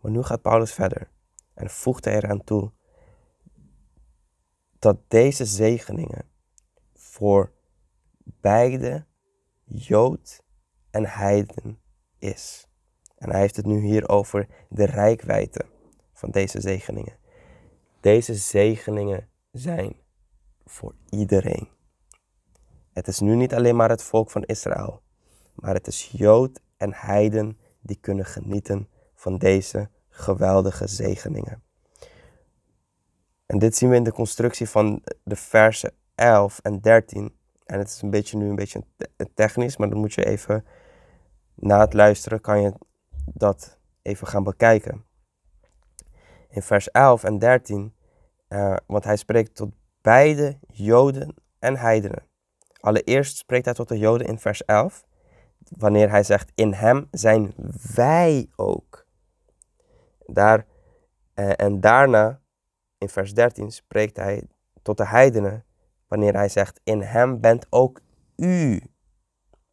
Maar 0.00 0.10
nu 0.10 0.22
gaat 0.22 0.42
Paulus 0.42 0.72
verder 0.72 1.10
en 1.54 1.70
voegt 1.70 2.04
hij 2.04 2.16
eraan 2.16 2.44
toe 2.44 2.72
dat 4.84 4.98
deze 5.08 5.44
zegeningen 5.44 6.24
voor 6.94 7.52
beide 8.22 9.04
Jood 9.64 10.42
en 10.90 11.06
Heiden 11.06 11.80
is. 12.18 12.68
En 13.16 13.30
hij 13.30 13.40
heeft 13.40 13.56
het 13.56 13.66
nu 13.66 13.80
hier 13.80 14.08
over 14.08 14.48
de 14.68 14.84
rijkwijde 14.84 15.66
van 16.12 16.30
deze 16.30 16.60
zegeningen. 16.60 17.16
Deze 18.00 18.34
zegeningen 18.34 19.28
zijn 19.52 19.96
voor 20.64 20.94
iedereen. 21.10 21.68
Het 22.92 23.08
is 23.08 23.20
nu 23.20 23.34
niet 23.34 23.54
alleen 23.54 23.76
maar 23.76 23.90
het 23.90 24.02
volk 24.02 24.30
van 24.30 24.42
Israël, 24.42 25.02
maar 25.54 25.74
het 25.74 25.86
is 25.86 26.10
Jood 26.12 26.60
en 26.76 26.92
Heiden 26.94 27.58
die 27.80 27.98
kunnen 28.00 28.26
genieten 28.26 28.88
van 29.14 29.38
deze 29.38 29.88
geweldige 30.08 30.86
zegeningen. 30.86 31.63
En 33.46 33.58
dit 33.58 33.76
zien 33.76 33.90
we 33.90 33.96
in 33.96 34.02
de 34.02 34.12
constructie 34.12 34.68
van 34.68 35.02
de 35.22 35.36
versen 35.36 35.92
11 36.14 36.58
en 36.62 36.80
13. 36.80 37.36
En 37.64 37.78
het 37.78 37.88
is 37.88 38.02
een 38.02 38.10
beetje 38.10 38.36
nu 38.36 38.48
een 38.48 38.54
beetje 38.54 38.84
technisch, 39.34 39.76
maar 39.76 39.88
dan 39.88 39.98
moet 39.98 40.14
je 40.14 40.24
even 40.24 40.64
na 41.54 41.80
het 41.80 41.92
luisteren 41.92 42.40
kan 42.40 42.62
je 42.62 42.72
dat 43.24 43.78
even 44.02 44.26
gaan 44.26 44.42
bekijken. 44.42 45.04
In 46.48 46.62
vers 46.62 46.90
11 46.90 47.24
en 47.24 47.38
13, 47.38 47.94
uh, 48.48 48.76
want 48.86 49.04
hij 49.04 49.16
spreekt 49.16 49.54
tot 49.54 49.72
beide 50.00 50.58
Joden 50.66 51.34
en 51.58 51.76
heidenen. 51.76 52.22
Allereerst 52.80 53.36
spreekt 53.36 53.64
hij 53.64 53.74
tot 53.74 53.88
de 53.88 53.98
Joden 53.98 54.26
in 54.26 54.38
vers 54.38 54.64
11, 54.64 55.04
wanneer 55.68 56.10
hij 56.10 56.22
zegt, 56.22 56.52
in 56.54 56.72
hem 56.72 57.08
zijn 57.10 57.54
wij 57.94 58.48
ook. 58.56 59.06
Daar, 60.26 60.66
uh, 61.34 61.52
en 61.56 61.80
daarna, 61.80 62.40
in 63.04 63.10
vers 63.10 63.34
13, 63.34 63.70
spreekt 63.70 64.16
hij 64.16 64.42
tot 64.82 64.96
de 64.96 65.06
heidenen, 65.06 65.64
wanneer 66.08 66.34
hij 66.34 66.48
zegt, 66.48 66.80
in 66.84 67.00
hem 67.00 67.40
bent 67.40 67.66
ook 67.70 68.00
u. 68.36 68.82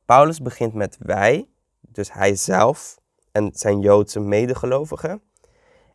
Paulus 0.05 0.41
begint 0.41 0.73
met 0.73 0.97
wij, 0.99 1.49
dus 1.79 2.13
hij 2.13 2.35
zelf 2.35 2.99
en 3.31 3.49
zijn 3.53 3.79
Joodse 3.79 4.19
medegelovigen, 4.19 5.21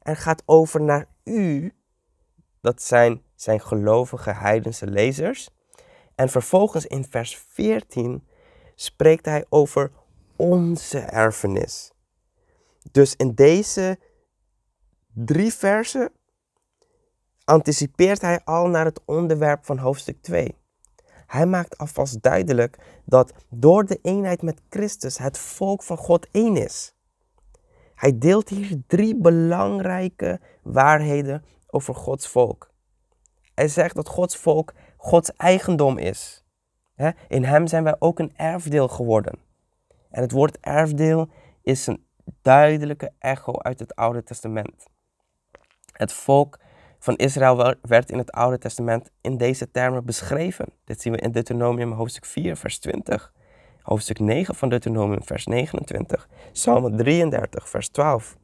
en 0.02 0.16
gaat 0.16 0.42
over 0.46 0.82
naar 0.82 1.08
u, 1.24 1.72
dat 2.60 2.82
zijn 2.82 3.22
zijn 3.34 3.60
gelovige 3.60 4.30
heidense 4.30 4.86
lezers. 4.86 5.50
En 6.14 6.28
vervolgens 6.28 6.86
in 6.86 7.04
vers 7.04 7.36
14 7.36 8.28
spreekt 8.74 9.24
hij 9.24 9.44
over 9.48 9.92
onze 10.36 10.98
erfenis. 10.98 11.92
Dus 12.90 13.16
in 13.16 13.34
deze 13.34 13.98
drie 15.12 15.52
versen 15.52 16.12
anticipeert 17.46 18.20
hij 18.20 18.40
al 18.44 18.68
naar 18.68 18.84
het 18.84 19.00
onderwerp 19.04 19.64
van 19.64 19.78
hoofdstuk 19.78 20.22
2. 20.22 20.54
Hij 21.26 21.46
maakt 21.46 21.78
alvast 21.78 22.22
duidelijk 22.22 22.78
dat 23.04 23.32
door 23.50 23.84
de 23.84 23.98
eenheid 24.02 24.42
met 24.42 24.62
Christus 24.70 25.18
het 25.18 25.38
volk 25.38 25.82
van 25.82 25.96
God 25.96 26.28
één 26.30 26.56
is. 26.56 26.94
Hij 27.94 28.18
deelt 28.18 28.48
hier 28.48 28.82
drie 28.86 29.16
belangrijke 29.16 30.40
waarheden 30.62 31.44
over 31.66 31.94
Gods 31.94 32.28
volk. 32.28 32.70
Hij 33.54 33.68
zegt 33.68 33.94
dat 33.94 34.08
Gods 34.08 34.36
volk 34.36 34.72
Gods 34.96 35.32
eigendom 35.36 35.98
is. 35.98 36.44
In 37.28 37.44
hem 37.44 37.66
zijn 37.66 37.84
wij 37.84 37.96
ook 37.98 38.18
een 38.18 38.36
erfdeel 38.36 38.88
geworden. 38.88 39.38
En 40.10 40.22
het 40.22 40.32
woord 40.32 40.58
erfdeel 40.60 41.28
is 41.62 41.86
een 41.86 42.06
duidelijke 42.42 43.12
echo 43.18 43.52
uit 43.58 43.78
het 43.78 43.94
Oude 43.94 44.22
Testament. 44.22 44.86
Het 45.92 46.12
volk 46.12 46.58
van 46.98 47.16
Israël 47.16 47.74
werd 47.82 48.10
in 48.10 48.18
het 48.18 48.32
Oude 48.32 48.58
Testament 48.58 49.10
in 49.20 49.36
deze 49.36 49.70
termen 49.70 50.04
beschreven. 50.04 50.66
Dit 50.84 51.00
zien 51.00 51.12
we 51.12 51.18
in 51.18 51.30
Deuteronomium 51.30 51.92
hoofdstuk 51.92 52.24
4, 52.24 52.56
vers 52.56 52.78
20. 52.78 53.32
Hoofdstuk 53.82 54.18
9 54.18 54.54
van 54.54 54.68
Deuteronomium, 54.68 55.24
vers 55.24 55.46
29. 55.46 56.28
Psalm 56.52 56.96
33, 56.96 57.68
vers 57.68 57.88
12. 57.88 58.36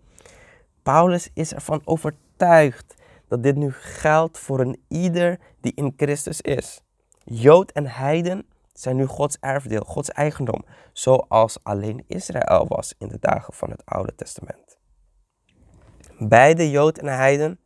Paulus 0.82 1.30
is 1.34 1.54
ervan 1.54 1.80
overtuigd 1.84 2.94
dat 3.28 3.42
dit 3.42 3.56
nu 3.56 3.72
geldt 3.72 4.38
voor 4.38 4.60
een 4.60 4.82
ieder 4.88 5.38
die 5.60 5.72
in 5.74 5.92
Christus 5.96 6.40
is. 6.40 6.82
Jood 7.24 7.72
en 7.72 7.86
heiden 7.86 8.46
zijn 8.72 8.96
nu 8.96 9.06
Gods 9.06 9.36
erfdeel, 9.40 9.84
Gods 9.84 10.10
eigendom, 10.10 10.64
zoals 10.92 11.58
alleen 11.62 12.04
Israël 12.06 12.66
was 12.68 12.94
in 12.98 13.08
de 13.08 13.18
dagen 13.20 13.54
van 13.54 13.70
het 13.70 13.84
Oude 13.84 14.14
Testament. 14.14 14.78
Beide 16.18 16.70
Jood 16.70 16.98
en 16.98 17.06
heiden 17.06 17.58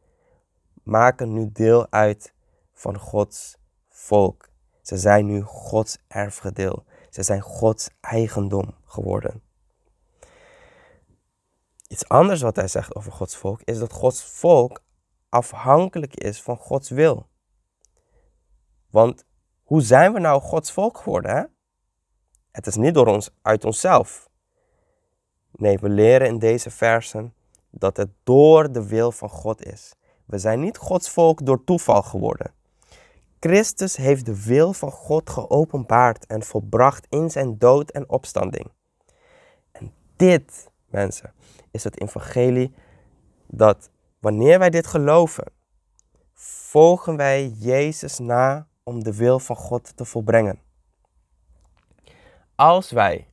maken 0.87 1.33
nu 1.33 1.51
deel 1.53 1.87
uit 1.90 2.33
van 2.72 2.99
Gods 2.99 3.57
volk. 3.88 4.49
Ze 4.83 4.96
zijn 4.96 5.27
nu 5.27 5.42
Gods 5.42 5.99
erfgedeel. 6.09 6.85
Ze 7.11 7.22
zijn 7.22 7.40
Gods 7.40 7.88
eigendom 8.01 8.75
geworden. 8.85 9.42
Iets 11.88 12.09
anders 12.09 12.40
wat 12.40 12.57
hij 12.57 12.68
zegt 12.68 12.94
over 12.94 13.12
Gods 13.12 13.37
volk 13.37 13.61
is 13.64 13.79
dat 13.79 13.92
Gods 13.92 14.25
volk 14.25 14.83
afhankelijk 15.29 16.14
is 16.16 16.42
van 16.42 16.57
Gods 16.57 16.90
wil. 16.90 17.27
Want 18.90 19.25
hoe 19.62 19.83
zijn 19.83 20.12
we 20.12 20.18
nou 20.18 20.40
Gods 20.40 20.72
volk 20.72 20.99
geworden? 20.99 21.51
Het 22.51 22.66
is 22.66 22.77
niet 22.77 22.94
door 22.94 23.07
ons, 23.07 23.31
uit 23.42 23.64
onszelf. 23.64 24.29
Nee, 25.53 25.79
we 25.79 25.88
leren 25.88 26.27
in 26.27 26.38
deze 26.38 26.70
versen 26.70 27.35
dat 27.70 27.96
het 27.96 28.11
door 28.25 28.72
de 28.72 28.87
wil 28.87 29.12
van 29.12 29.29
God 29.29 29.64
is. 29.64 29.94
We 30.27 30.39
zijn 30.39 30.61
niet 30.61 30.77
Gods 30.77 31.11
volk 31.11 31.47
door 31.47 31.65
toeval 31.65 32.03
geworden. 32.03 32.55
Christus 33.41 33.97
heeft 33.97 34.27
de 34.27 34.45
wil 34.45 34.73
van 34.73 34.91
God 34.91 35.31
geopenbaard 35.31 36.27
en 36.27 36.43
volbracht 36.43 37.07
in 37.09 37.31
zijn 37.31 37.59
dood 37.59 37.91
en 37.91 38.09
opstanding. 38.09 38.71
En 39.73 39.93
dit, 40.17 40.71
mensen, 40.87 41.33
is 41.71 41.85
het 41.85 42.01
evangelie 42.01 42.75
dat 43.47 43.91
wanneer 44.19 44.59
wij 44.59 44.71
dit 44.71 44.87
geloven, 44.87 45.53
volgen 46.35 47.17
wij 47.17 47.49
Jezus 47.49 48.19
na 48.19 48.67
om 48.83 49.05
de 49.05 49.17
wil 49.17 49.39
van 49.39 49.57
God 49.57 49.97
te 49.97 50.05
volbrengen. 50.05 50.59
Als 52.55 52.91
wij 52.91 53.29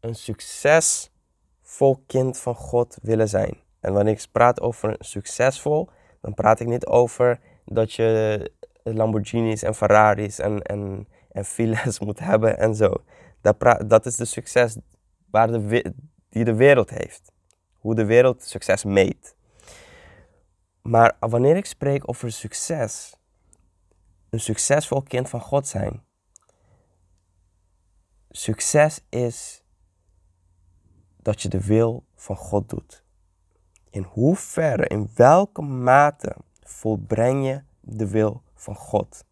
een 0.00 0.14
succesvol 0.14 2.02
kind 2.06 2.38
van 2.38 2.54
God 2.54 2.98
willen 3.02 3.28
zijn, 3.28 3.61
en 3.82 3.92
wanneer 3.92 4.12
ik 4.12 4.26
praat 4.32 4.60
over 4.60 4.96
succesvol, 4.98 5.88
dan 6.20 6.34
praat 6.34 6.60
ik 6.60 6.66
niet 6.66 6.86
over 6.86 7.40
dat 7.64 7.92
je 7.92 8.50
Lamborghinis 8.82 9.62
en 9.62 9.74
Ferraris 9.74 10.38
en, 10.38 10.62
en, 10.62 11.08
en 11.32 11.44
villas 11.44 11.98
moet 12.06 12.18
hebben 12.18 12.58
en 12.58 12.74
zo. 12.74 13.04
Dat, 13.40 13.56
dat 13.86 14.06
is 14.06 14.16
de 14.16 14.24
succes 14.24 14.76
waar 15.30 15.46
de, 15.46 15.94
die 16.28 16.44
de 16.44 16.54
wereld 16.54 16.90
heeft. 16.90 17.32
Hoe 17.78 17.94
de 17.94 18.04
wereld 18.04 18.42
succes 18.42 18.84
meet. 18.84 19.36
Maar 20.82 21.16
wanneer 21.18 21.56
ik 21.56 21.66
spreek 21.66 22.08
over 22.08 22.32
succes, 22.32 23.16
een 24.30 24.40
succesvol 24.40 25.02
kind 25.02 25.28
van 25.28 25.40
God 25.40 25.66
zijn. 25.66 26.02
Succes 28.30 29.00
is 29.08 29.64
dat 31.16 31.42
je 31.42 31.48
de 31.48 31.64
wil 31.64 32.06
van 32.14 32.36
God 32.36 32.68
doet. 32.68 33.01
In 33.92 34.02
hoeverre, 34.02 34.86
in 34.86 35.10
welke 35.14 35.62
mate 35.62 36.36
volbreng 36.60 37.46
je 37.46 37.62
de 37.80 38.08
wil 38.08 38.42
van 38.54 38.74
God? 38.74 39.24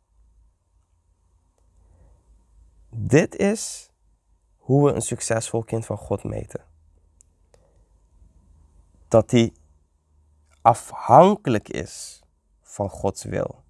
Dit 2.88 3.36
is 3.36 3.90
hoe 4.56 4.84
we 4.84 4.92
een 4.92 5.02
succesvol 5.02 5.64
kind 5.64 5.86
van 5.86 5.96
God 5.96 6.24
meten. 6.24 6.64
Dat 9.08 9.30
hij 9.30 9.52
afhankelijk 10.62 11.68
is 11.68 12.22
van 12.62 12.90
Gods 12.90 13.24
wil 13.24 13.60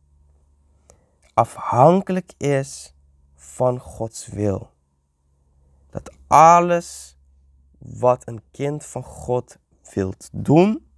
afhankelijk 1.40 2.32
is 2.36 2.94
van 3.34 3.78
Gods 3.78 4.26
wil. 4.26 4.70
Dat 5.90 6.12
alles 6.26 7.16
wat 7.78 8.28
een 8.28 8.42
kind 8.50 8.84
van 8.84 9.02
God 9.04 9.58
wilt 9.94 10.28
doen, 10.32 10.90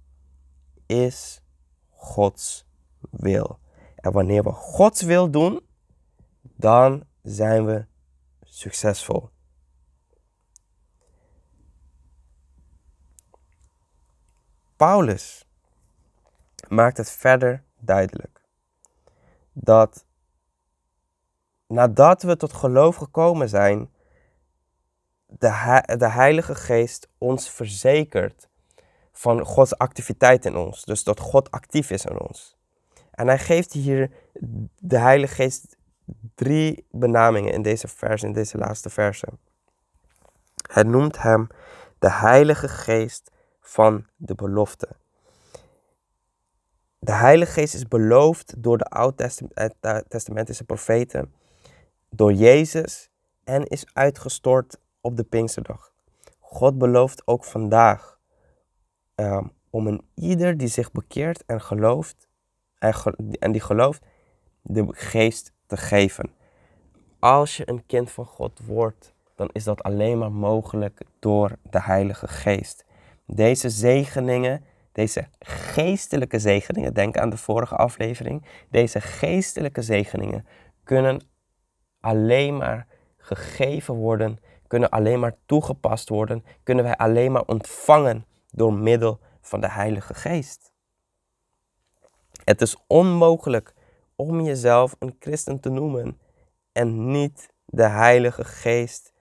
is 0.85 1.41
Gods 1.89 2.65
wil. 3.09 3.59
En 3.95 4.11
wanneer 4.11 4.43
we 4.43 4.51
Gods 4.51 5.01
wil 5.01 5.29
doen, 5.31 5.61
dan 6.41 7.03
zijn 7.21 7.65
we 7.65 7.85
succesvol. 8.41 9.29
Paulus 14.75 15.45
maakt 16.67 16.97
het 16.97 17.09
verder 17.09 17.63
duidelijk 17.79 18.41
dat 19.53 20.05
nadat 21.67 22.23
we 22.23 22.37
tot 22.37 22.53
geloof 22.53 22.95
gekomen 22.95 23.49
zijn, 23.49 23.91
de, 25.27 26.07
Heilige 26.07 26.55
Geest 26.55 27.09
ons 27.17 27.49
verzekert 27.49 28.49
van 29.23 29.45
Gods 29.45 29.77
activiteit 29.77 30.45
in 30.45 30.55
ons. 30.55 30.83
Dus 30.83 31.03
dat 31.03 31.19
God 31.19 31.51
actief 31.51 31.89
is 31.89 32.05
in 32.05 32.19
ons. 32.19 32.57
En 33.11 33.27
hij 33.27 33.39
geeft 33.39 33.73
hier 33.73 34.11
de 34.79 34.97
Heilige 34.97 35.33
Geest 35.33 35.77
drie 36.35 36.85
benamingen 36.91 37.53
in 37.53 37.61
deze 37.61 37.87
vers, 37.87 38.23
in 38.23 38.33
deze 38.33 38.57
laatste 38.57 38.89
verse. 38.89 39.27
Hij 40.71 40.83
noemt 40.83 41.21
hem 41.21 41.47
de 41.99 42.11
Heilige 42.11 42.67
Geest 42.67 43.31
van 43.59 44.05
de 44.15 44.35
belofte. 44.35 44.87
De 46.99 47.11
Heilige 47.11 47.51
Geest 47.51 47.73
is 47.73 47.87
beloofd 47.87 48.53
door 48.57 48.77
de 48.77 48.85
Oud-testamentische 48.85 50.63
profeten 50.63 51.33
door 52.09 52.33
Jezus 52.33 53.09
en 53.43 53.65
is 53.65 53.85
uitgestort 53.93 54.79
op 55.01 55.17
de 55.17 55.23
Pinksterdag. 55.23 55.91
God 56.39 56.77
belooft 56.77 57.27
ook 57.27 57.43
vandaag 57.43 58.12
um, 59.15 59.51
om 59.69 59.87
een 59.87 60.01
ieder 60.15 60.57
die 60.57 60.67
zich 60.67 60.91
bekeert 60.91 61.45
en 61.45 61.61
gelooft, 61.61 62.27
en, 62.77 62.93
en 63.39 63.51
die 63.51 63.61
gelooft, 63.61 64.05
de 64.61 64.87
geest 64.89 65.53
te 65.65 65.77
geven. 65.77 66.31
Als 67.19 67.57
je 67.57 67.69
een 67.69 67.85
kind 67.85 68.11
van 68.11 68.25
God 68.25 68.59
wordt, 68.65 69.15
dan 69.35 69.49
is 69.51 69.63
dat 69.63 69.83
alleen 69.83 70.17
maar 70.17 70.31
mogelijk 70.31 71.01
door 71.19 71.57
de 71.69 71.81
Heilige 71.81 72.27
Geest. 72.27 72.85
Deze 73.25 73.69
zegeningen, 73.69 74.65
deze 74.91 75.27
geestelijke 75.39 76.39
zegeningen, 76.39 76.93
denk 76.93 77.17
aan 77.17 77.29
de 77.29 77.37
vorige 77.37 77.75
aflevering, 77.75 78.45
deze 78.69 79.01
geestelijke 79.01 79.81
zegeningen 79.81 80.45
kunnen 80.83 81.21
alleen 81.99 82.57
maar 82.57 82.87
gegeven 83.17 83.93
worden, 83.93 84.39
kunnen 84.67 84.89
alleen 84.89 85.19
maar 85.19 85.35
toegepast 85.45 86.09
worden, 86.09 86.45
kunnen 86.63 86.83
wij 86.83 86.97
alleen 86.97 87.31
maar 87.31 87.45
ontvangen 87.45 88.25
door 88.55 88.73
middel 88.73 89.19
van 89.41 89.61
de 89.61 89.69
Heilige 89.69 90.13
Geest. 90.13 90.73
Het 92.43 92.61
is 92.61 92.77
onmogelijk 92.87 93.73
om 94.15 94.41
jezelf 94.41 94.95
een 94.99 95.15
christen 95.19 95.59
te 95.59 95.69
noemen 95.69 96.19
en 96.71 97.11
niet 97.11 97.49
de 97.65 97.87
Heilige 97.87 98.43
Geest 98.43 99.13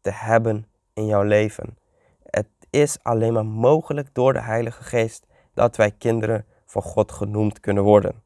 te 0.00 0.10
hebben 0.10 0.66
in 0.92 1.06
jouw 1.06 1.22
leven. 1.22 1.78
Het 2.22 2.48
is 2.70 2.98
alleen 3.02 3.32
maar 3.32 3.46
mogelijk 3.46 4.14
door 4.14 4.32
de 4.32 4.42
Heilige 4.42 4.82
Geest 4.82 5.26
dat 5.54 5.76
wij 5.76 5.90
kinderen 5.90 6.46
van 6.66 6.82
God 6.82 7.12
genoemd 7.12 7.60
kunnen 7.60 7.82
worden. 7.82 8.22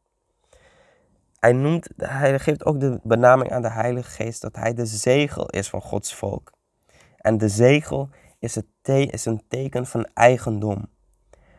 Hij, 1.39 1.53
noemt, 1.53 1.89
hij 1.97 2.39
geeft 2.39 2.65
ook 2.65 2.81
de 2.81 3.01
benaming 3.03 3.53
aan 3.53 3.63
de 3.63 3.71
Heilige 3.71 4.11
Geest 4.11 4.41
dat 4.41 4.57
hij 4.57 4.75
de 4.75 4.87
zegel 4.87 5.49
is 5.49 5.69
van 5.69 5.81
Gods 5.81 6.15
volk. 6.15 6.53
En 7.17 7.39
de 7.39 7.49
zegel 7.49 8.09
is, 8.39 8.55
het 8.55 8.67
is 8.89 9.25
een 9.25 9.43
teken 9.49 9.87
van 9.87 10.09
eigendom. 10.15 10.89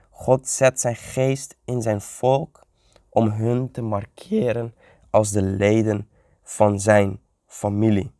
God 0.09 0.47
zet 0.47 0.79
zijn 0.79 0.95
geest 0.95 1.57
in 1.65 1.81
zijn 1.81 2.01
volk 2.01 2.65
om 3.09 3.29
hun 3.29 3.71
te 3.71 3.81
markeren 3.81 4.75
als 5.09 5.31
de 5.31 5.41
leden 5.41 6.09
van 6.43 6.79
zijn 6.79 7.19
familie. 7.45 8.11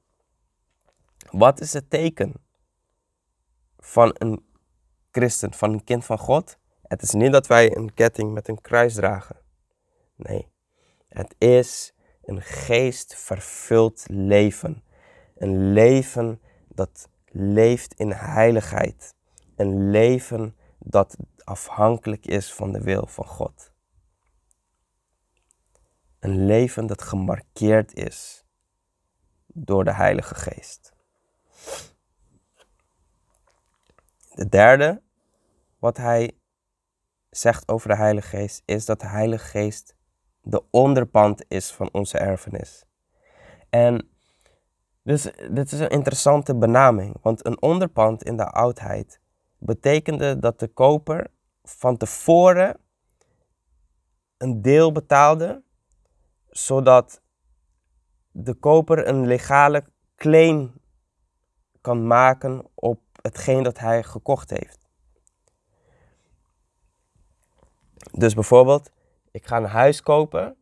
Wat 1.32 1.60
is 1.60 1.74
het 1.74 1.90
teken 1.90 2.34
van 3.80 4.16
een 4.18 4.46
christen, 5.12 5.54
van 5.54 5.74
een 5.74 5.84
kind 5.84 6.06
van 6.06 6.18
God? 6.18 6.58
Het 6.82 7.02
is 7.02 7.12
niet 7.12 7.32
dat 7.32 7.48
wij 7.48 7.76
een 7.76 7.94
ketting 7.94 8.34
met 8.34 8.48
een 8.48 8.62
kruis 8.62 8.94
dragen. 8.94 9.36
Nee, 10.16 10.48
het 11.08 11.36
is 11.38 11.94
een 12.24 12.42
geestvervuld 12.42 14.04
leven. 14.08 14.84
Een 15.36 15.74
leven 15.74 16.42
dat 16.68 17.10
leeft 17.34 17.94
in 17.94 18.12
heiligheid. 18.12 19.16
Een 19.56 19.90
leven 19.90 20.56
dat 20.80 21.18
afhankelijk 21.44 22.26
is 22.26 22.54
van 22.54 22.72
de 22.72 22.82
wil 22.82 23.08
van 23.08 23.26
God. 23.26 23.72
Een 26.20 26.46
leven 26.46 26.88
dat 26.88 27.02
gemarkeerd 27.02 27.94
is 27.94 28.46
door 29.48 29.84
de 29.84 29.94
Heilige 29.94 30.36
Geest. 30.36 30.94
De 34.34 34.50
derde, 34.50 35.02
wat 35.80 35.98
hij 35.98 36.38
zegt 37.30 37.68
over 37.68 37.90
de 37.90 37.96
Heilige 37.96 38.28
Geest, 38.28 38.62
is 38.66 38.86
dat 38.86 39.00
de 39.00 39.08
Heilige 39.08 39.46
Geest 39.46 39.96
de 40.42 40.64
onderpand 40.70 41.46
is 41.48 41.72
van 41.72 41.90
onze 41.92 42.18
erfenis. 42.18 42.86
En 43.70 44.13
dus 45.04 45.24
dit 45.52 45.72
is 45.72 45.80
een 45.80 45.90
interessante 45.90 46.56
benaming, 46.56 47.16
want 47.22 47.46
een 47.46 47.62
onderpand 47.62 48.24
in 48.24 48.38
de 48.38 48.46
oudheid 48.46 49.20
betekende 49.58 50.40
dat 50.40 50.60
de 50.60 50.68
koper 50.68 51.28
van 51.64 51.98
tevoren 51.98 52.78
een 54.38 54.62
deel 54.62 54.92
betaalde, 54.92 55.64
zodat 56.50 57.22
de 58.32 58.54
koper 58.54 59.08
een 59.08 59.28
legale 59.28 59.84
claim 60.16 60.74
kan 61.82 62.08
maken 62.08 62.68
op 62.74 63.00
hetgeen 63.22 63.64
dat 63.64 63.80
hij 63.80 64.04
gekocht 64.04 64.50
heeft. 64.50 64.88
Dus 68.12 68.34
bijvoorbeeld, 68.34 68.92
ik 69.32 69.46
ga 69.46 69.58
een 69.58 69.64
huis 69.64 70.02
kopen 70.02 70.56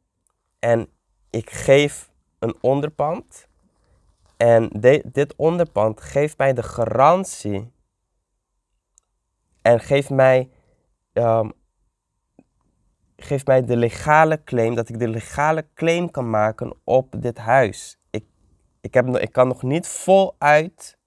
en 0.59 0.89
ik 1.29 1.49
geef 1.49 2.11
een 2.39 2.55
onderpand. 2.61 3.47
En 4.41 4.69
dit 5.03 5.35
onderpand 5.35 6.01
geeft 6.01 6.37
mij 6.37 6.53
de 6.53 6.63
garantie 6.63 7.71
en 9.61 9.79
geeft 9.79 10.09
mij, 10.09 10.49
um, 11.13 11.53
geeft 13.15 13.47
mij 13.47 13.65
de 13.65 13.77
legale 13.77 14.43
claim, 14.43 14.75
dat 14.75 14.89
ik 14.89 14.99
de 14.99 15.07
legale 15.07 15.67
claim 15.73 16.11
kan 16.11 16.29
maken 16.29 16.73
op 16.83 17.21
dit 17.21 17.37
huis. 17.37 17.99
Ik, 18.09 18.25
ik, 18.79 18.93
heb, 18.93 19.17
ik 19.17 19.31
kan 19.31 19.47
nog 19.47 19.63
niet 19.63 19.87
voluit 19.87 20.97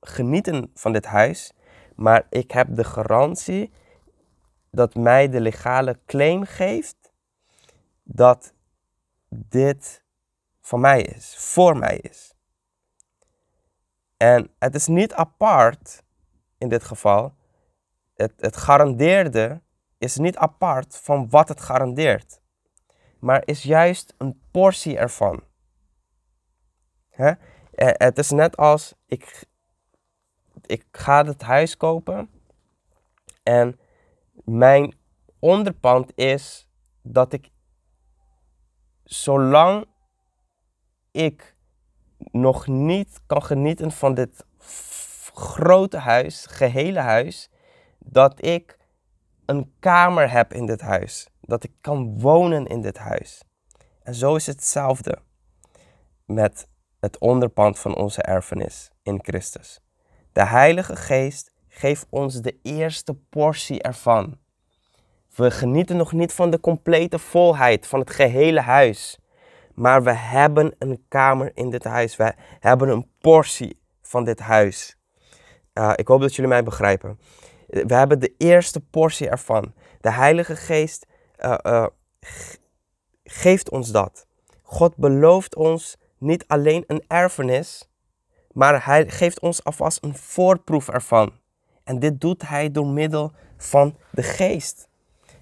genieten 0.00 0.70
van 0.74 0.92
dit 0.92 1.06
huis, 1.06 1.52
maar 1.94 2.26
ik 2.30 2.50
heb 2.50 2.66
de 2.70 2.84
garantie 2.84 3.72
dat 4.70 4.94
mij 4.94 5.28
de 5.28 5.40
legale 5.40 5.98
claim 6.06 6.44
geeft 6.44 7.12
dat 8.02 8.54
dit 9.28 10.04
van 10.60 10.80
mij 10.80 11.02
is, 11.02 11.36
voor 11.38 11.76
mij 11.76 11.96
is. 11.96 12.31
En 14.22 14.50
het 14.58 14.74
is 14.74 14.86
niet 14.86 15.14
apart 15.14 16.02
in 16.58 16.68
dit 16.68 16.84
geval. 16.84 17.34
Het, 18.14 18.32
het 18.36 18.56
garandeerde 18.56 19.62
is 19.98 20.16
niet 20.16 20.36
apart 20.36 20.96
van 20.96 21.30
wat 21.30 21.48
het 21.48 21.60
garandeert, 21.60 22.40
maar 23.18 23.42
is 23.44 23.62
juist 23.62 24.14
een 24.18 24.40
portie 24.50 24.98
ervan. 24.98 25.44
Hè? 27.08 27.32
Het 27.74 28.18
is 28.18 28.30
net 28.30 28.56
als 28.56 28.94
ik, 29.06 29.44
ik 30.66 30.86
ga 30.90 31.24
het 31.24 31.42
huis 31.42 31.76
kopen 31.76 32.30
en 33.42 33.80
mijn 34.44 34.94
onderpand 35.38 36.16
is 36.16 36.68
dat 37.00 37.32
ik 37.32 37.50
zolang 39.04 39.86
ik 41.10 41.51
nog 42.30 42.66
niet 42.66 43.20
kan 43.26 43.42
genieten 43.42 43.92
van 43.92 44.14
dit 44.14 44.44
grote 45.34 45.96
huis, 45.96 46.46
gehele 46.46 47.00
huis, 47.00 47.50
dat 47.98 48.44
ik 48.44 48.78
een 49.46 49.72
kamer 49.78 50.30
heb 50.30 50.52
in 50.52 50.66
dit 50.66 50.80
huis. 50.80 51.28
Dat 51.40 51.64
ik 51.64 51.72
kan 51.80 52.20
wonen 52.20 52.66
in 52.66 52.80
dit 52.80 52.98
huis. 52.98 53.42
En 54.02 54.14
zo 54.14 54.34
is 54.34 54.46
hetzelfde 54.46 55.18
met 56.24 56.68
het 57.00 57.18
onderpand 57.18 57.78
van 57.78 57.96
onze 57.96 58.22
erfenis 58.22 58.90
in 59.02 59.18
Christus. 59.22 59.80
De 60.32 60.44
Heilige 60.44 60.96
Geest 60.96 61.52
geeft 61.68 62.06
ons 62.10 62.40
de 62.40 62.58
eerste 62.62 63.14
portie 63.14 63.82
ervan. 63.82 64.38
We 65.34 65.50
genieten 65.50 65.96
nog 65.96 66.12
niet 66.12 66.32
van 66.32 66.50
de 66.50 66.60
complete 66.60 67.18
volheid 67.18 67.86
van 67.86 68.00
het 68.00 68.10
gehele 68.10 68.60
huis. 68.60 69.18
Maar 69.74 70.02
we 70.02 70.12
hebben 70.12 70.74
een 70.78 71.04
kamer 71.08 71.50
in 71.54 71.70
dit 71.70 71.84
huis. 71.84 72.16
We 72.16 72.34
hebben 72.60 72.88
een 72.88 73.08
portie 73.20 73.80
van 74.02 74.24
dit 74.24 74.40
huis. 74.40 74.96
Uh, 75.74 75.92
ik 75.94 76.08
hoop 76.08 76.20
dat 76.20 76.34
jullie 76.34 76.50
mij 76.50 76.62
begrijpen. 76.62 77.18
We 77.66 77.94
hebben 77.94 78.20
de 78.20 78.34
eerste 78.38 78.80
portie 78.80 79.28
ervan. 79.28 79.74
De 80.00 80.10
Heilige 80.10 80.56
Geest 80.56 81.06
uh, 81.38 81.54
uh, 81.62 81.86
geeft 83.24 83.70
ons 83.70 83.90
dat. 83.90 84.26
God 84.62 84.96
belooft 84.96 85.54
ons 85.54 85.96
niet 86.18 86.44
alleen 86.46 86.84
een 86.86 87.04
erfenis, 87.08 87.90
maar 88.52 88.84
Hij 88.84 89.08
geeft 89.08 89.40
ons 89.40 89.64
alvast 89.64 90.04
een 90.04 90.16
voorproef 90.16 90.88
ervan. 90.88 91.32
En 91.84 91.98
dit 91.98 92.20
doet 92.20 92.48
Hij 92.48 92.70
door 92.70 92.86
middel 92.86 93.32
van 93.56 93.96
de 94.10 94.22
Geest. 94.22 94.88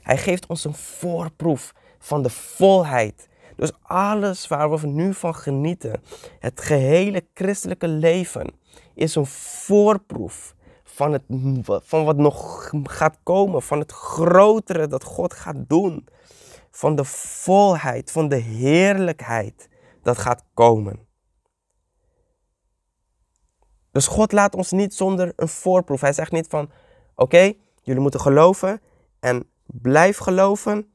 Hij 0.03 0.19
geeft 0.19 0.47
ons 0.47 0.65
een 0.65 0.75
voorproef 0.75 1.75
van 1.99 2.23
de 2.23 2.31
volheid. 2.31 3.29
Dus 3.61 3.73
alles 3.83 4.49
waar 4.49 4.71
we 4.71 4.87
nu 4.87 5.15
van 5.15 5.35
genieten, 5.35 6.03
het 6.39 6.61
gehele 6.61 7.27
christelijke 7.35 7.89
leven, 7.89 8.55
is 8.95 9.15
een 9.15 9.27
voorproef 9.27 10.55
van, 10.85 11.13
het, 11.13 11.23
van 11.65 12.05
wat 12.05 12.17
nog 12.17 12.71
gaat 12.83 13.19
komen, 13.23 13.63
van 13.63 13.79
het 13.79 13.93
grotere 13.93 14.87
dat 14.87 15.05
God 15.05 15.35
gaat 15.35 15.69
doen, 15.69 16.09
van 16.71 16.97
de 16.97 17.05
volheid, 17.05 18.11
van 18.11 18.29
de 18.29 18.37
heerlijkheid 18.37 19.69
dat 20.03 20.19
gaat 20.19 20.45
komen. 20.55 21.07
Dus 23.91 24.07
God 24.07 24.33
laat 24.33 24.55
ons 24.55 24.71
niet 24.71 24.95
zonder 24.95 25.33
een 25.37 25.49
voorproef. 25.49 26.01
Hij 26.01 26.13
zegt 26.13 26.33
niet 26.33 26.47
van, 26.49 26.71
oké, 27.15 27.53
jullie 27.83 28.03
moeten 28.03 28.21
geloven 28.21 28.81
en 29.19 29.51
blijf 29.67 30.19
geloven. 30.19 30.93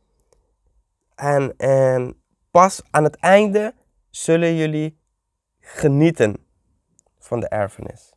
En, 1.16 1.58
en 1.58 2.24
pas 2.56 2.82
aan 2.92 3.04
het 3.04 3.16
einde 3.16 3.74
zullen 4.10 4.56
jullie 4.56 4.98
genieten 5.60 6.36
van 7.20 7.40
de 7.40 7.48
erfenis. 7.48 8.14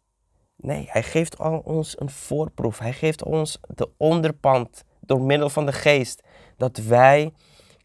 Nee, 0.57 0.87
hij 0.88 1.03
geeft 1.03 1.38
al 1.38 1.59
ons 1.59 2.01
een 2.01 2.11
voorproef. 2.11 2.79
Hij 2.79 2.92
geeft 2.92 3.24
ons 3.24 3.61
de 3.74 3.90
onderpand 3.96 4.85
door 5.01 5.20
middel 5.20 5.48
van 5.51 5.66
de 5.66 5.72
geest. 5.72 6.22
Dat 6.57 6.77
wij 6.77 7.33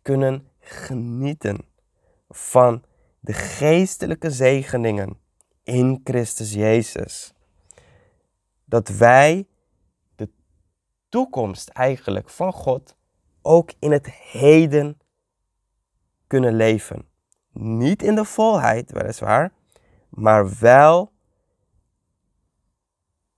kunnen 0.02 0.48
genieten 0.60 1.66
van 2.30 2.84
de 3.20 3.34
geestelijke 3.34 4.32
zegeningen 4.32 5.18
in 5.64 6.02
Christus 6.04 6.54
Jezus. 6.54 7.34
Dat 8.66 8.88
wij 8.88 9.48
de 10.16 10.30
toekomst 11.10 11.70
eigenlijk 11.70 12.30
van 12.30 12.54
God 12.54 12.96
ook 13.42 13.74
in 13.80 13.92
het 13.92 14.12
heden 14.12 14.98
kunnen 16.34 16.56
leven. 16.56 17.06
Niet 17.52 18.04
in 18.04 18.16
de 18.16 18.26
volheid, 18.26 18.92
weliswaar, 18.92 19.54
maar 20.10 20.60
wel 20.60 21.12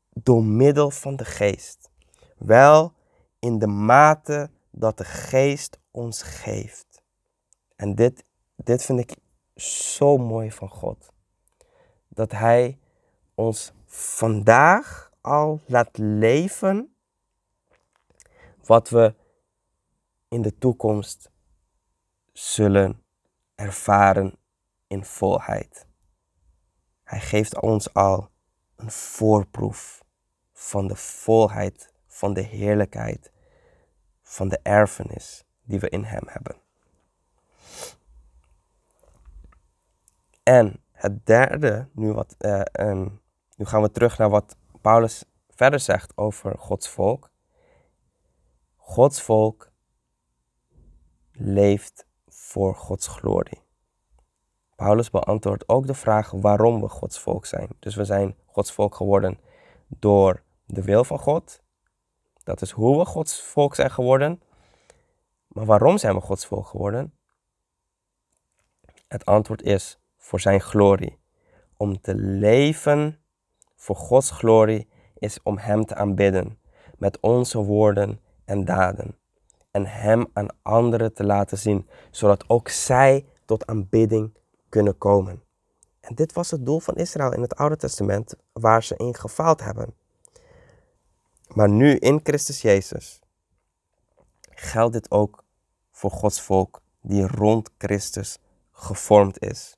door 0.09 0.43
middel 0.43 0.91
van 0.91 1.15
de 1.15 1.25
geest. 1.25 1.89
Wel 2.37 2.93
in 3.39 3.59
de 3.59 3.67
mate 3.67 4.49
dat 4.71 4.97
de 4.97 5.03
geest 5.03 5.79
ons 5.91 6.21
geeft. 6.21 7.03
En 7.75 7.95
dit, 7.95 8.25
dit 8.55 8.83
vind 8.83 8.99
ik 8.99 9.15
zo 9.55 10.17
mooi 10.17 10.51
van 10.51 10.69
God. 10.69 11.13
Dat 12.07 12.31
Hij 12.31 12.79
ons 13.33 13.73
vandaag 13.85 15.11
al 15.21 15.61
laat 15.65 15.97
leven 15.97 16.95
wat 18.63 18.89
we 18.89 19.13
in 20.27 20.41
de 20.41 20.57
toekomst 20.57 21.33
zullen 22.37 23.03
ervaren 23.55 24.37
in 24.87 25.05
volheid. 25.05 25.87
Hij 27.03 27.19
geeft 27.19 27.61
ons 27.61 27.93
al 27.93 28.29
een 28.75 28.91
voorproef 28.91 30.03
van 30.53 30.87
de 30.87 30.95
volheid, 30.95 31.93
van 32.07 32.33
de 32.33 32.41
heerlijkheid, 32.41 33.31
van 34.21 34.47
de 34.47 34.59
erfenis 34.63 35.45
die 35.63 35.79
we 35.79 35.89
in 35.89 36.03
Hem 36.03 36.23
hebben. 36.25 36.55
En 40.43 40.83
het 40.91 41.25
derde, 41.25 41.89
nu, 41.91 42.13
wat, 42.13 42.35
uh, 42.39 43.07
nu 43.55 43.65
gaan 43.65 43.81
we 43.81 43.91
terug 43.91 44.17
naar 44.17 44.29
wat 44.29 44.57
Paulus 44.81 45.23
verder 45.49 45.79
zegt 45.79 46.17
over 46.17 46.57
Gods 46.57 46.89
volk. 46.89 47.31
Gods 48.75 49.21
volk 49.21 49.71
leeft 51.31 52.04
voor 52.55 52.75
Gods 52.75 53.07
glorie. 53.07 53.61
Paulus 54.75 55.09
beantwoordt 55.09 55.69
ook 55.69 55.87
de 55.87 55.93
vraag 55.93 56.31
waarom 56.31 56.81
we 56.81 56.89
Gods 56.89 57.19
volk 57.19 57.45
zijn. 57.45 57.69
Dus 57.79 57.95
we 57.95 58.05
zijn 58.05 58.35
Gods 58.45 58.71
volk 58.71 58.95
geworden 58.95 59.39
door 59.87 60.43
de 60.65 60.83
wil 60.83 61.03
van 61.03 61.19
God. 61.19 61.63
Dat 62.43 62.61
is 62.61 62.71
hoe 62.71 62.97
we 62.97 63.05
Gods 63.05 63.41
volk 63.41 63.75
zijn 63.75 63.91
geworden. 63.91 64.41
Maar 65.47 65.65
waarom 65.65 65.97
zijn 65.97 66.15
we 66.15 66.21
Gods 66.21 66.45
volk 66.45 66.67
geworden? 66.67 67.13
Het 69.07 69.25
antwoord 69.25 69.61
is 69.61 69.99
voor 70.17 70.39
zijn 70.39 70.61
glorie. 70.61 71.17
Om 71.77 72.01
te 72.01 72.15
leven 72.15 73.19
voor 73.75 73.95
Gods 73.95 74.31
glorie 74.31 74.89
is 75.17 75.39
om 75.43 75.57
Hem 75.57 75.85
te 75.85 75.95
aanbidden 75.95 76.59
met 76.97 77.19
onze 77.19 77.57
woorden 77.57 78.21
en 78.45 78.65
daden. 78.65 79.17
En 79.75 79.85
Hem 79.85 80.27
aan 80.33 80.47
anderen 80.61 81.13
te 81.13 81.23
laten 81.23 81.57
zien, 81.57 81.87
zodat 82.11 82.49
ook 82.49 82.69
zij 82.69 83.25
tot 83.45 83.65
aanbidding 83.65 84.37
kunnen 84.69 84.97
komen. 84.97 85.43
En 85.99 86.15
dit 86.15 86.33
was 86.33 86.51
het 86.51 86.65
doel 86.65 86.79
van 86.79 86.95
Israël 86.95 87.33
in 87.33 87.41
het 87.41 87.55
Oude 87.55 87.75
Testament 87.75 88.35
waar 88.53 88.83
ze 88.83 88.95
in 88.97 89.15
gefaald 89.15 89.61
hebben. 89.61 89.93
Maar 91.47 91.69
nu 91.69 91.95
in 91.95 92.19
Christus 92.23 92.61
Jezus 92.61 93.19
geldt 94.49 94.93
dit 94.93 95.11
ook 95.11 95.43
voor 95.91 96.11
Gods 96.11 96.41
volk 96.41 96.81
die 97.01 97.27
rond 97.27 97.69
Christus 97.77 98.37
gevormd 98.71 99.41
is. 99.41 99.77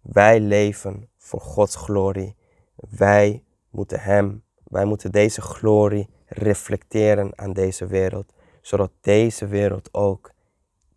Wij 0.00 0.40
leven 0.40 1.08
voor 1.16 1.40
Gods 1.40 1.76
glorie. 1.76 2.36
Wij 2.74 3.44
moeten 3.70 4.00
Hem, 4.00 4.44
wij 4.64 4.84
moeten 4.84 5.12
deze 5.12 5.40
glorie 5.40 6.08
reflecteren 6.26 7.38
aan 7.38 7.52
deze 7.52 7.86
wereld, 7.86 8.33
zodat 8.64 8.90
deze 9.00 9.46
wereld 9.46 9.94
ook 9.94 10.32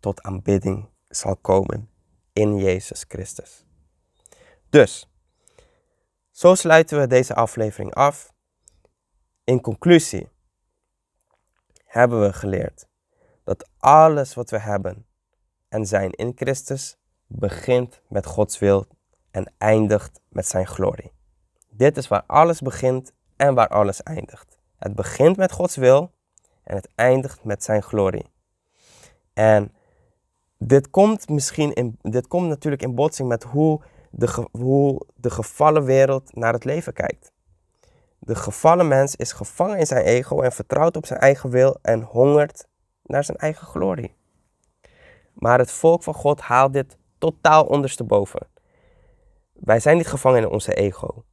tot 0.00 0.22
aanbidding 0.22 0.88
zal 1.08 1.36
komen 1.36 1.90
in 2.32 2.56
Jezus 2.56 3.04
Christus. 3.08 3.64
Dus, 4.70 5.10
zo 6.30 6.54
sluiten 6.54 7.00
we 7.00 7.06
deze 7.06 7.34
aflevering 7.34 7.94
af. 7.94 8.32
In 9.44 9.60
conclusie 9.60 10.28
hebben 11.84 12.20
we 12.20 12.32
geleerd 12.32 12.86
dat 13.44 13.68
alles 13.78 14.34
wat 14.34 14.50
we 14.50 14.58
hebben 14.58 15.06
en 15.68 15.86
zijn 15.86 16.12
in 16.12 16.32
Christus 16.34 16.96
begint 17.26 18.00
met 18.08 18.26
Gods 18.26 18.58
wil 18.58 18.86
en 19.30 19.52
eindigt 19.58 20.20
met 20.28 20.46
zijn 20.46 20.66
glorie. 20.66 21.12
Dit 21.68 21.96
is 21.96 22.08
waar 22.08 22.24
alles 22.26 22.60
begint 22.60 23.12
en 23.36 23.54
waar 23.54 23.68
alles 23.68 24.02
eindigt. 24.02 24.58
Het 24.76 24.94
begint 24.94 25.36
met 25.36 25.52
Gods 25.52 25.76
wil 25.76 26.16
en 26.68 26.76
het 26.76 26.88
eindigt 26.94 27.44
met 27.44 27.64
zijn 27.64 27.82
glorie. 27.82 28.26
En 29.32 29.72
dit 30.58 30.90
komt 30.90 31.28
misschien 31.28 31.72
in, 31.72 31.98
dit 32.02 32.26
komt 32.26 32.48
natuurlijk 32.48 32.82
in 32.82 32.94
botsing 32.94 33.28
met 33.28 33.42
hoe 33.42 33.80
de, 34.10 34.46
hoe 34.50 35.06
de 35.14 35.30
gevallen 35.30 35.84
wereld 35.84 36.34
naar 36.34 36.52
het 36.52 36.64
leven 36.64 36.92
kijkt. 36.92 37.32
De 38.18 38.34
gevallen 38.34 38.88
mens 38.88 39.16
is 39.16 39.32
gevangen 39.32 39.78
in 39.78 39.86
zijn 39.86 40.04
ego 40.04 40.40
en 40.40 40.52
vertrouwt 40.52 40.96
op 40.96 41.06
zijn 41.06 41.20
eigen 41.20 41.50
wil 41.50 41.78
en 41.82 42.02
hongert 42.02 42.66
naar 43.02 43.24
zijn 43.24 43.38
eigen 43.38 43.66
glorie. 43.66 44.14
Maar 45.32 45.58
het 45.58 45.70
volk 45.70 46.02
van 46.02 46.14
God 46.14 46.40
haalt 46.40 46.72
dit 46.72 46.96
totaal 47.18 47.64
ondersteboven. 47.64 48.46
Wij 49.52 49.80
zijn 49.80 49.96
niet 49.96 50.08
gevangen 50.08 50.42
in 50.42 50.48
onze 50.48 50.74
ego. 50.74 51.24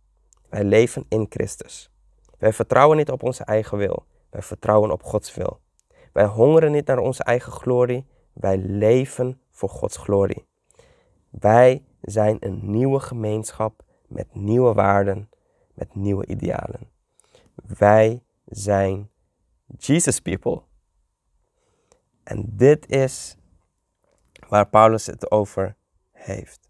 Wij 0.50 0.64
leven 0.64 1.06
in 1.10 1.26
Christus. 1.30 1.92
Wij 2.38 2.54
vertrouwen 2.54 2.98
niet 2.98 3.12
op 3.12 3.24
onze 3.24 3.44
eigen 3.44 3.78
wil. 3.78 4.06
Wij 4.36 4.44
vertrouwen 4.44 4.92
op 4.92 5.04
Gods 5.04 5.34
wil. 5.34 5.60
Wij 6.14 6.26
hongeren 6.26 6.72
niet 6.72 6.88
naar 6.88 6.98
onze 6.98 7.24
eigen 7.24 7.52
glorie. 7.52 8.08
Wij 8.34 8.58
leven 8.58 9.42
voor 9.52 9.70
Gods 9.70 9.98
glorie. 9.98 10.46
Wij 11.30 11.86
zijn 12.02 12.38
een 12.40 12.72
nieuwe 12.72 13.00
gemeenschap 13.00 13.84
met 14.08 14.36
nieuwe 14.36 14.74
waarden, 14.74 15.30
met 15.74 15.96
nieuwe 15.96 16.26
idealen. 16.26 16.90
Wij 17.56 18.24
zijn 18.46 19.10
Jesus 19.78 20.20
people. 20.20 20.62
En 22.24 22.46
dit 22.48 22.90
is 22.90 23.38
waar 24.48 24.68
Paulus 24.68 25.06
het 25.06 25.32
over 25.32 25.76
heeft. 26.12 26.70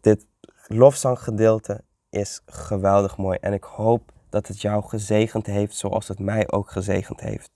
Dit 0.00 0.26
lofzanggedeelte 0.66 1.84
is 2.10 2.42
geweldig 2.46 3.16
mooi 3.16 3.38
en 3.40 3.52
ik 3.52 3.64
hoop 3.64 4.13
dat 4.34 4.46
het 4.46 4.60
jou 4.60 4.84
gezegend 4.84 5.46
heeft 5.46 5.76
zoals 5.76 6.08
het 6.08 6.18
mij 6.18 6.50
ook 6.50 6.70
gezegend 6.70 7.20
heeft. 7.20 7.50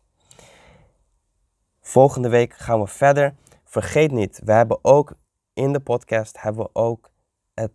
Volgende 1.80 2.28
week 2.28 2.52
gaan 2.54 2.80
we 2.80 2.86
verder. 2.86 3.34
Vergeet 3.64 4.12
niet, 4.12 4.40
we 4.44 4.52
hebben 4.52 4.78
ook 4.82 5.12
in 5.52 5.72
de 5.72 5.80
podcast 5.80 6.40
hebben 6.40 6.62
we 6.62 6.70
ook 6.72 7.10
het, 7.54 7.72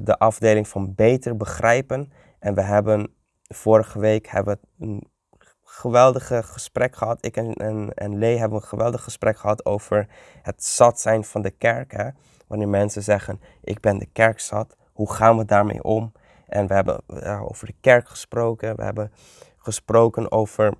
de 0.00 0.18
afdeling 0.18 0.68
van 0.68 0.94
beter 0.94 1.36
begrijpen. 1.36 2.12
En 2.38 2.54
we 2.54 2.62
hebben 2.62 3.14
vorige 3.42 3.98
week 3.98 4.26
hebben 4.26 4.58
we 4.76 4.84
een 4.84 5.08
geweldige 5.62 6.42
gesprek 6.42 6.96
gehad. 6.96 7.24
Ik 7.24 7.36
en, 7.36 7.54
en, 7.54 7.94
en 7.94 8.18
Lee 8.18 8.38
hebben 8.38 8.58
een 8.58 8.68
geweldig 8.68 9.02
gesprek 9.02 9.38
gehad 9.38 9.64
over 9.64 10.08
het 10.42 10.64
zat 10.64 11.00
zijn 11.00 11.24
van 11.24 11.42
de 11.42 11.50
kerk. 11.50 11.92
Hè? 11.92 12.08
Wanneer 12.46 12.68
mensen 12.68 13.02
zeggen, 13.02 13.40
ik 13.62 13.80
ben 13.80 13.98
de 13.98 14.08
kerk 14.12 14.40
zat, 14.40 14.76
hoe 14.92 15.12
gaan 15.12 15.36
we 15.36 15.44
daarmee 15.44 15.82
om? 15.82 16.12
En 16.46 16.66
we 16.66 16.74
hebben 16.74 17.00
ja, 17.06 17.38
over 17.38 17.66
de 17.66 17.74
kerk 17.80 18.08
gesproken. 18.08 18.76
We 18.76 18.84
hebben 18.84 19.12
gesproken 19.58 20.32
over 20.32 20.74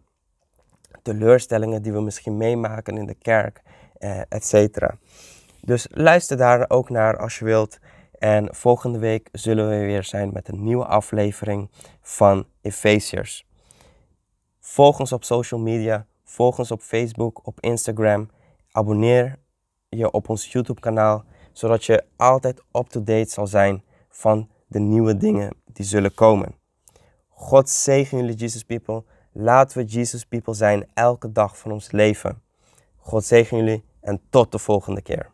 teleurstellingen 1.03 1.83
die 1.83 1.92
we 1.92 2.00
misschien 2.00 2.37
meemaken 2.37 2.96
in 2.96 3.07
de 3.07 3.14
kerk, 3.14 3.62
eh, 3.98 4.20
et 4.29 4.46
cetera. 4.46 4.98
Dus 5.61 5.87
luister 5.90 6.37
daar 6.37 6.70
ook 6.70 6.90
naar 6.90 7.16
als 7.16 7.38
je 7.38 7.44
wilt. 7.44 7.79
En 8.18 8.55
volgende 8.55 8.98
week 8.98 9.29
zullen 9.33 9.68
we 9.68 9.77
weer 9.77 10.05
zijn 10.05 10.31
met 10.33 10.48
een 10.48 10.62
nieuwe 10.62 10.85
aflevering 10.85 11.70
van 12.00 12.46
Efeziërs. 12.61 13.46
Volg 14.61 14.98
ons 14.98 15.12
op 15.12 15.24
social 15.24 15.61
media, 15.61 16.07
volg 16.24 16.59
ons 16.59 16.70
op 16.70 16.81
Facebook, 16.81 17.46
op 17.46 17.61
Instagram. 17.61 18.31
Abonneer 18.70 19.38
je 19.88 20.11
op 20.11 20.29
ons 20.29 20.53
YouTube 20.53 20.81
kanaal, 20.81 21.24
zodat 21.53 21.85
je 21.85 22.05
altijd 22.16 22.62
up-to-date 22.72 23.31
zal 23.31 23.46
zijn 23.46 23.83
van 24.09 24.48
de 24.74 24.80
nieuwe 24.80 25.16
dingen 25.16 25.56
die 25.72 25.84
zullen 25.84 26.14
komen. 26.14 26.54
God 27.28 27.68
zegen 27.70 28.18
jullie 28.18 28.34
Jesus 28.34 28.64
people. 28.64 29.04
Laten 29.32 29.78
we 29.78 29.84
Jesus 29.84 30.24
people 30.24 30.54
zijn 30.54 30.87
elke 30.94 31.32
dag 31.32 31.58
van 31.58 31.72
ons 31.72 31.90
leven. 31.90 32.42
God 32.96 33.24
zegen 33.24 33.56
jullie 33.56 33.84
en 34.00 34.20
tot 34.30 34.52
de 34.52 34.58
volgende 34.58 35.02
keer. 35.02 35.33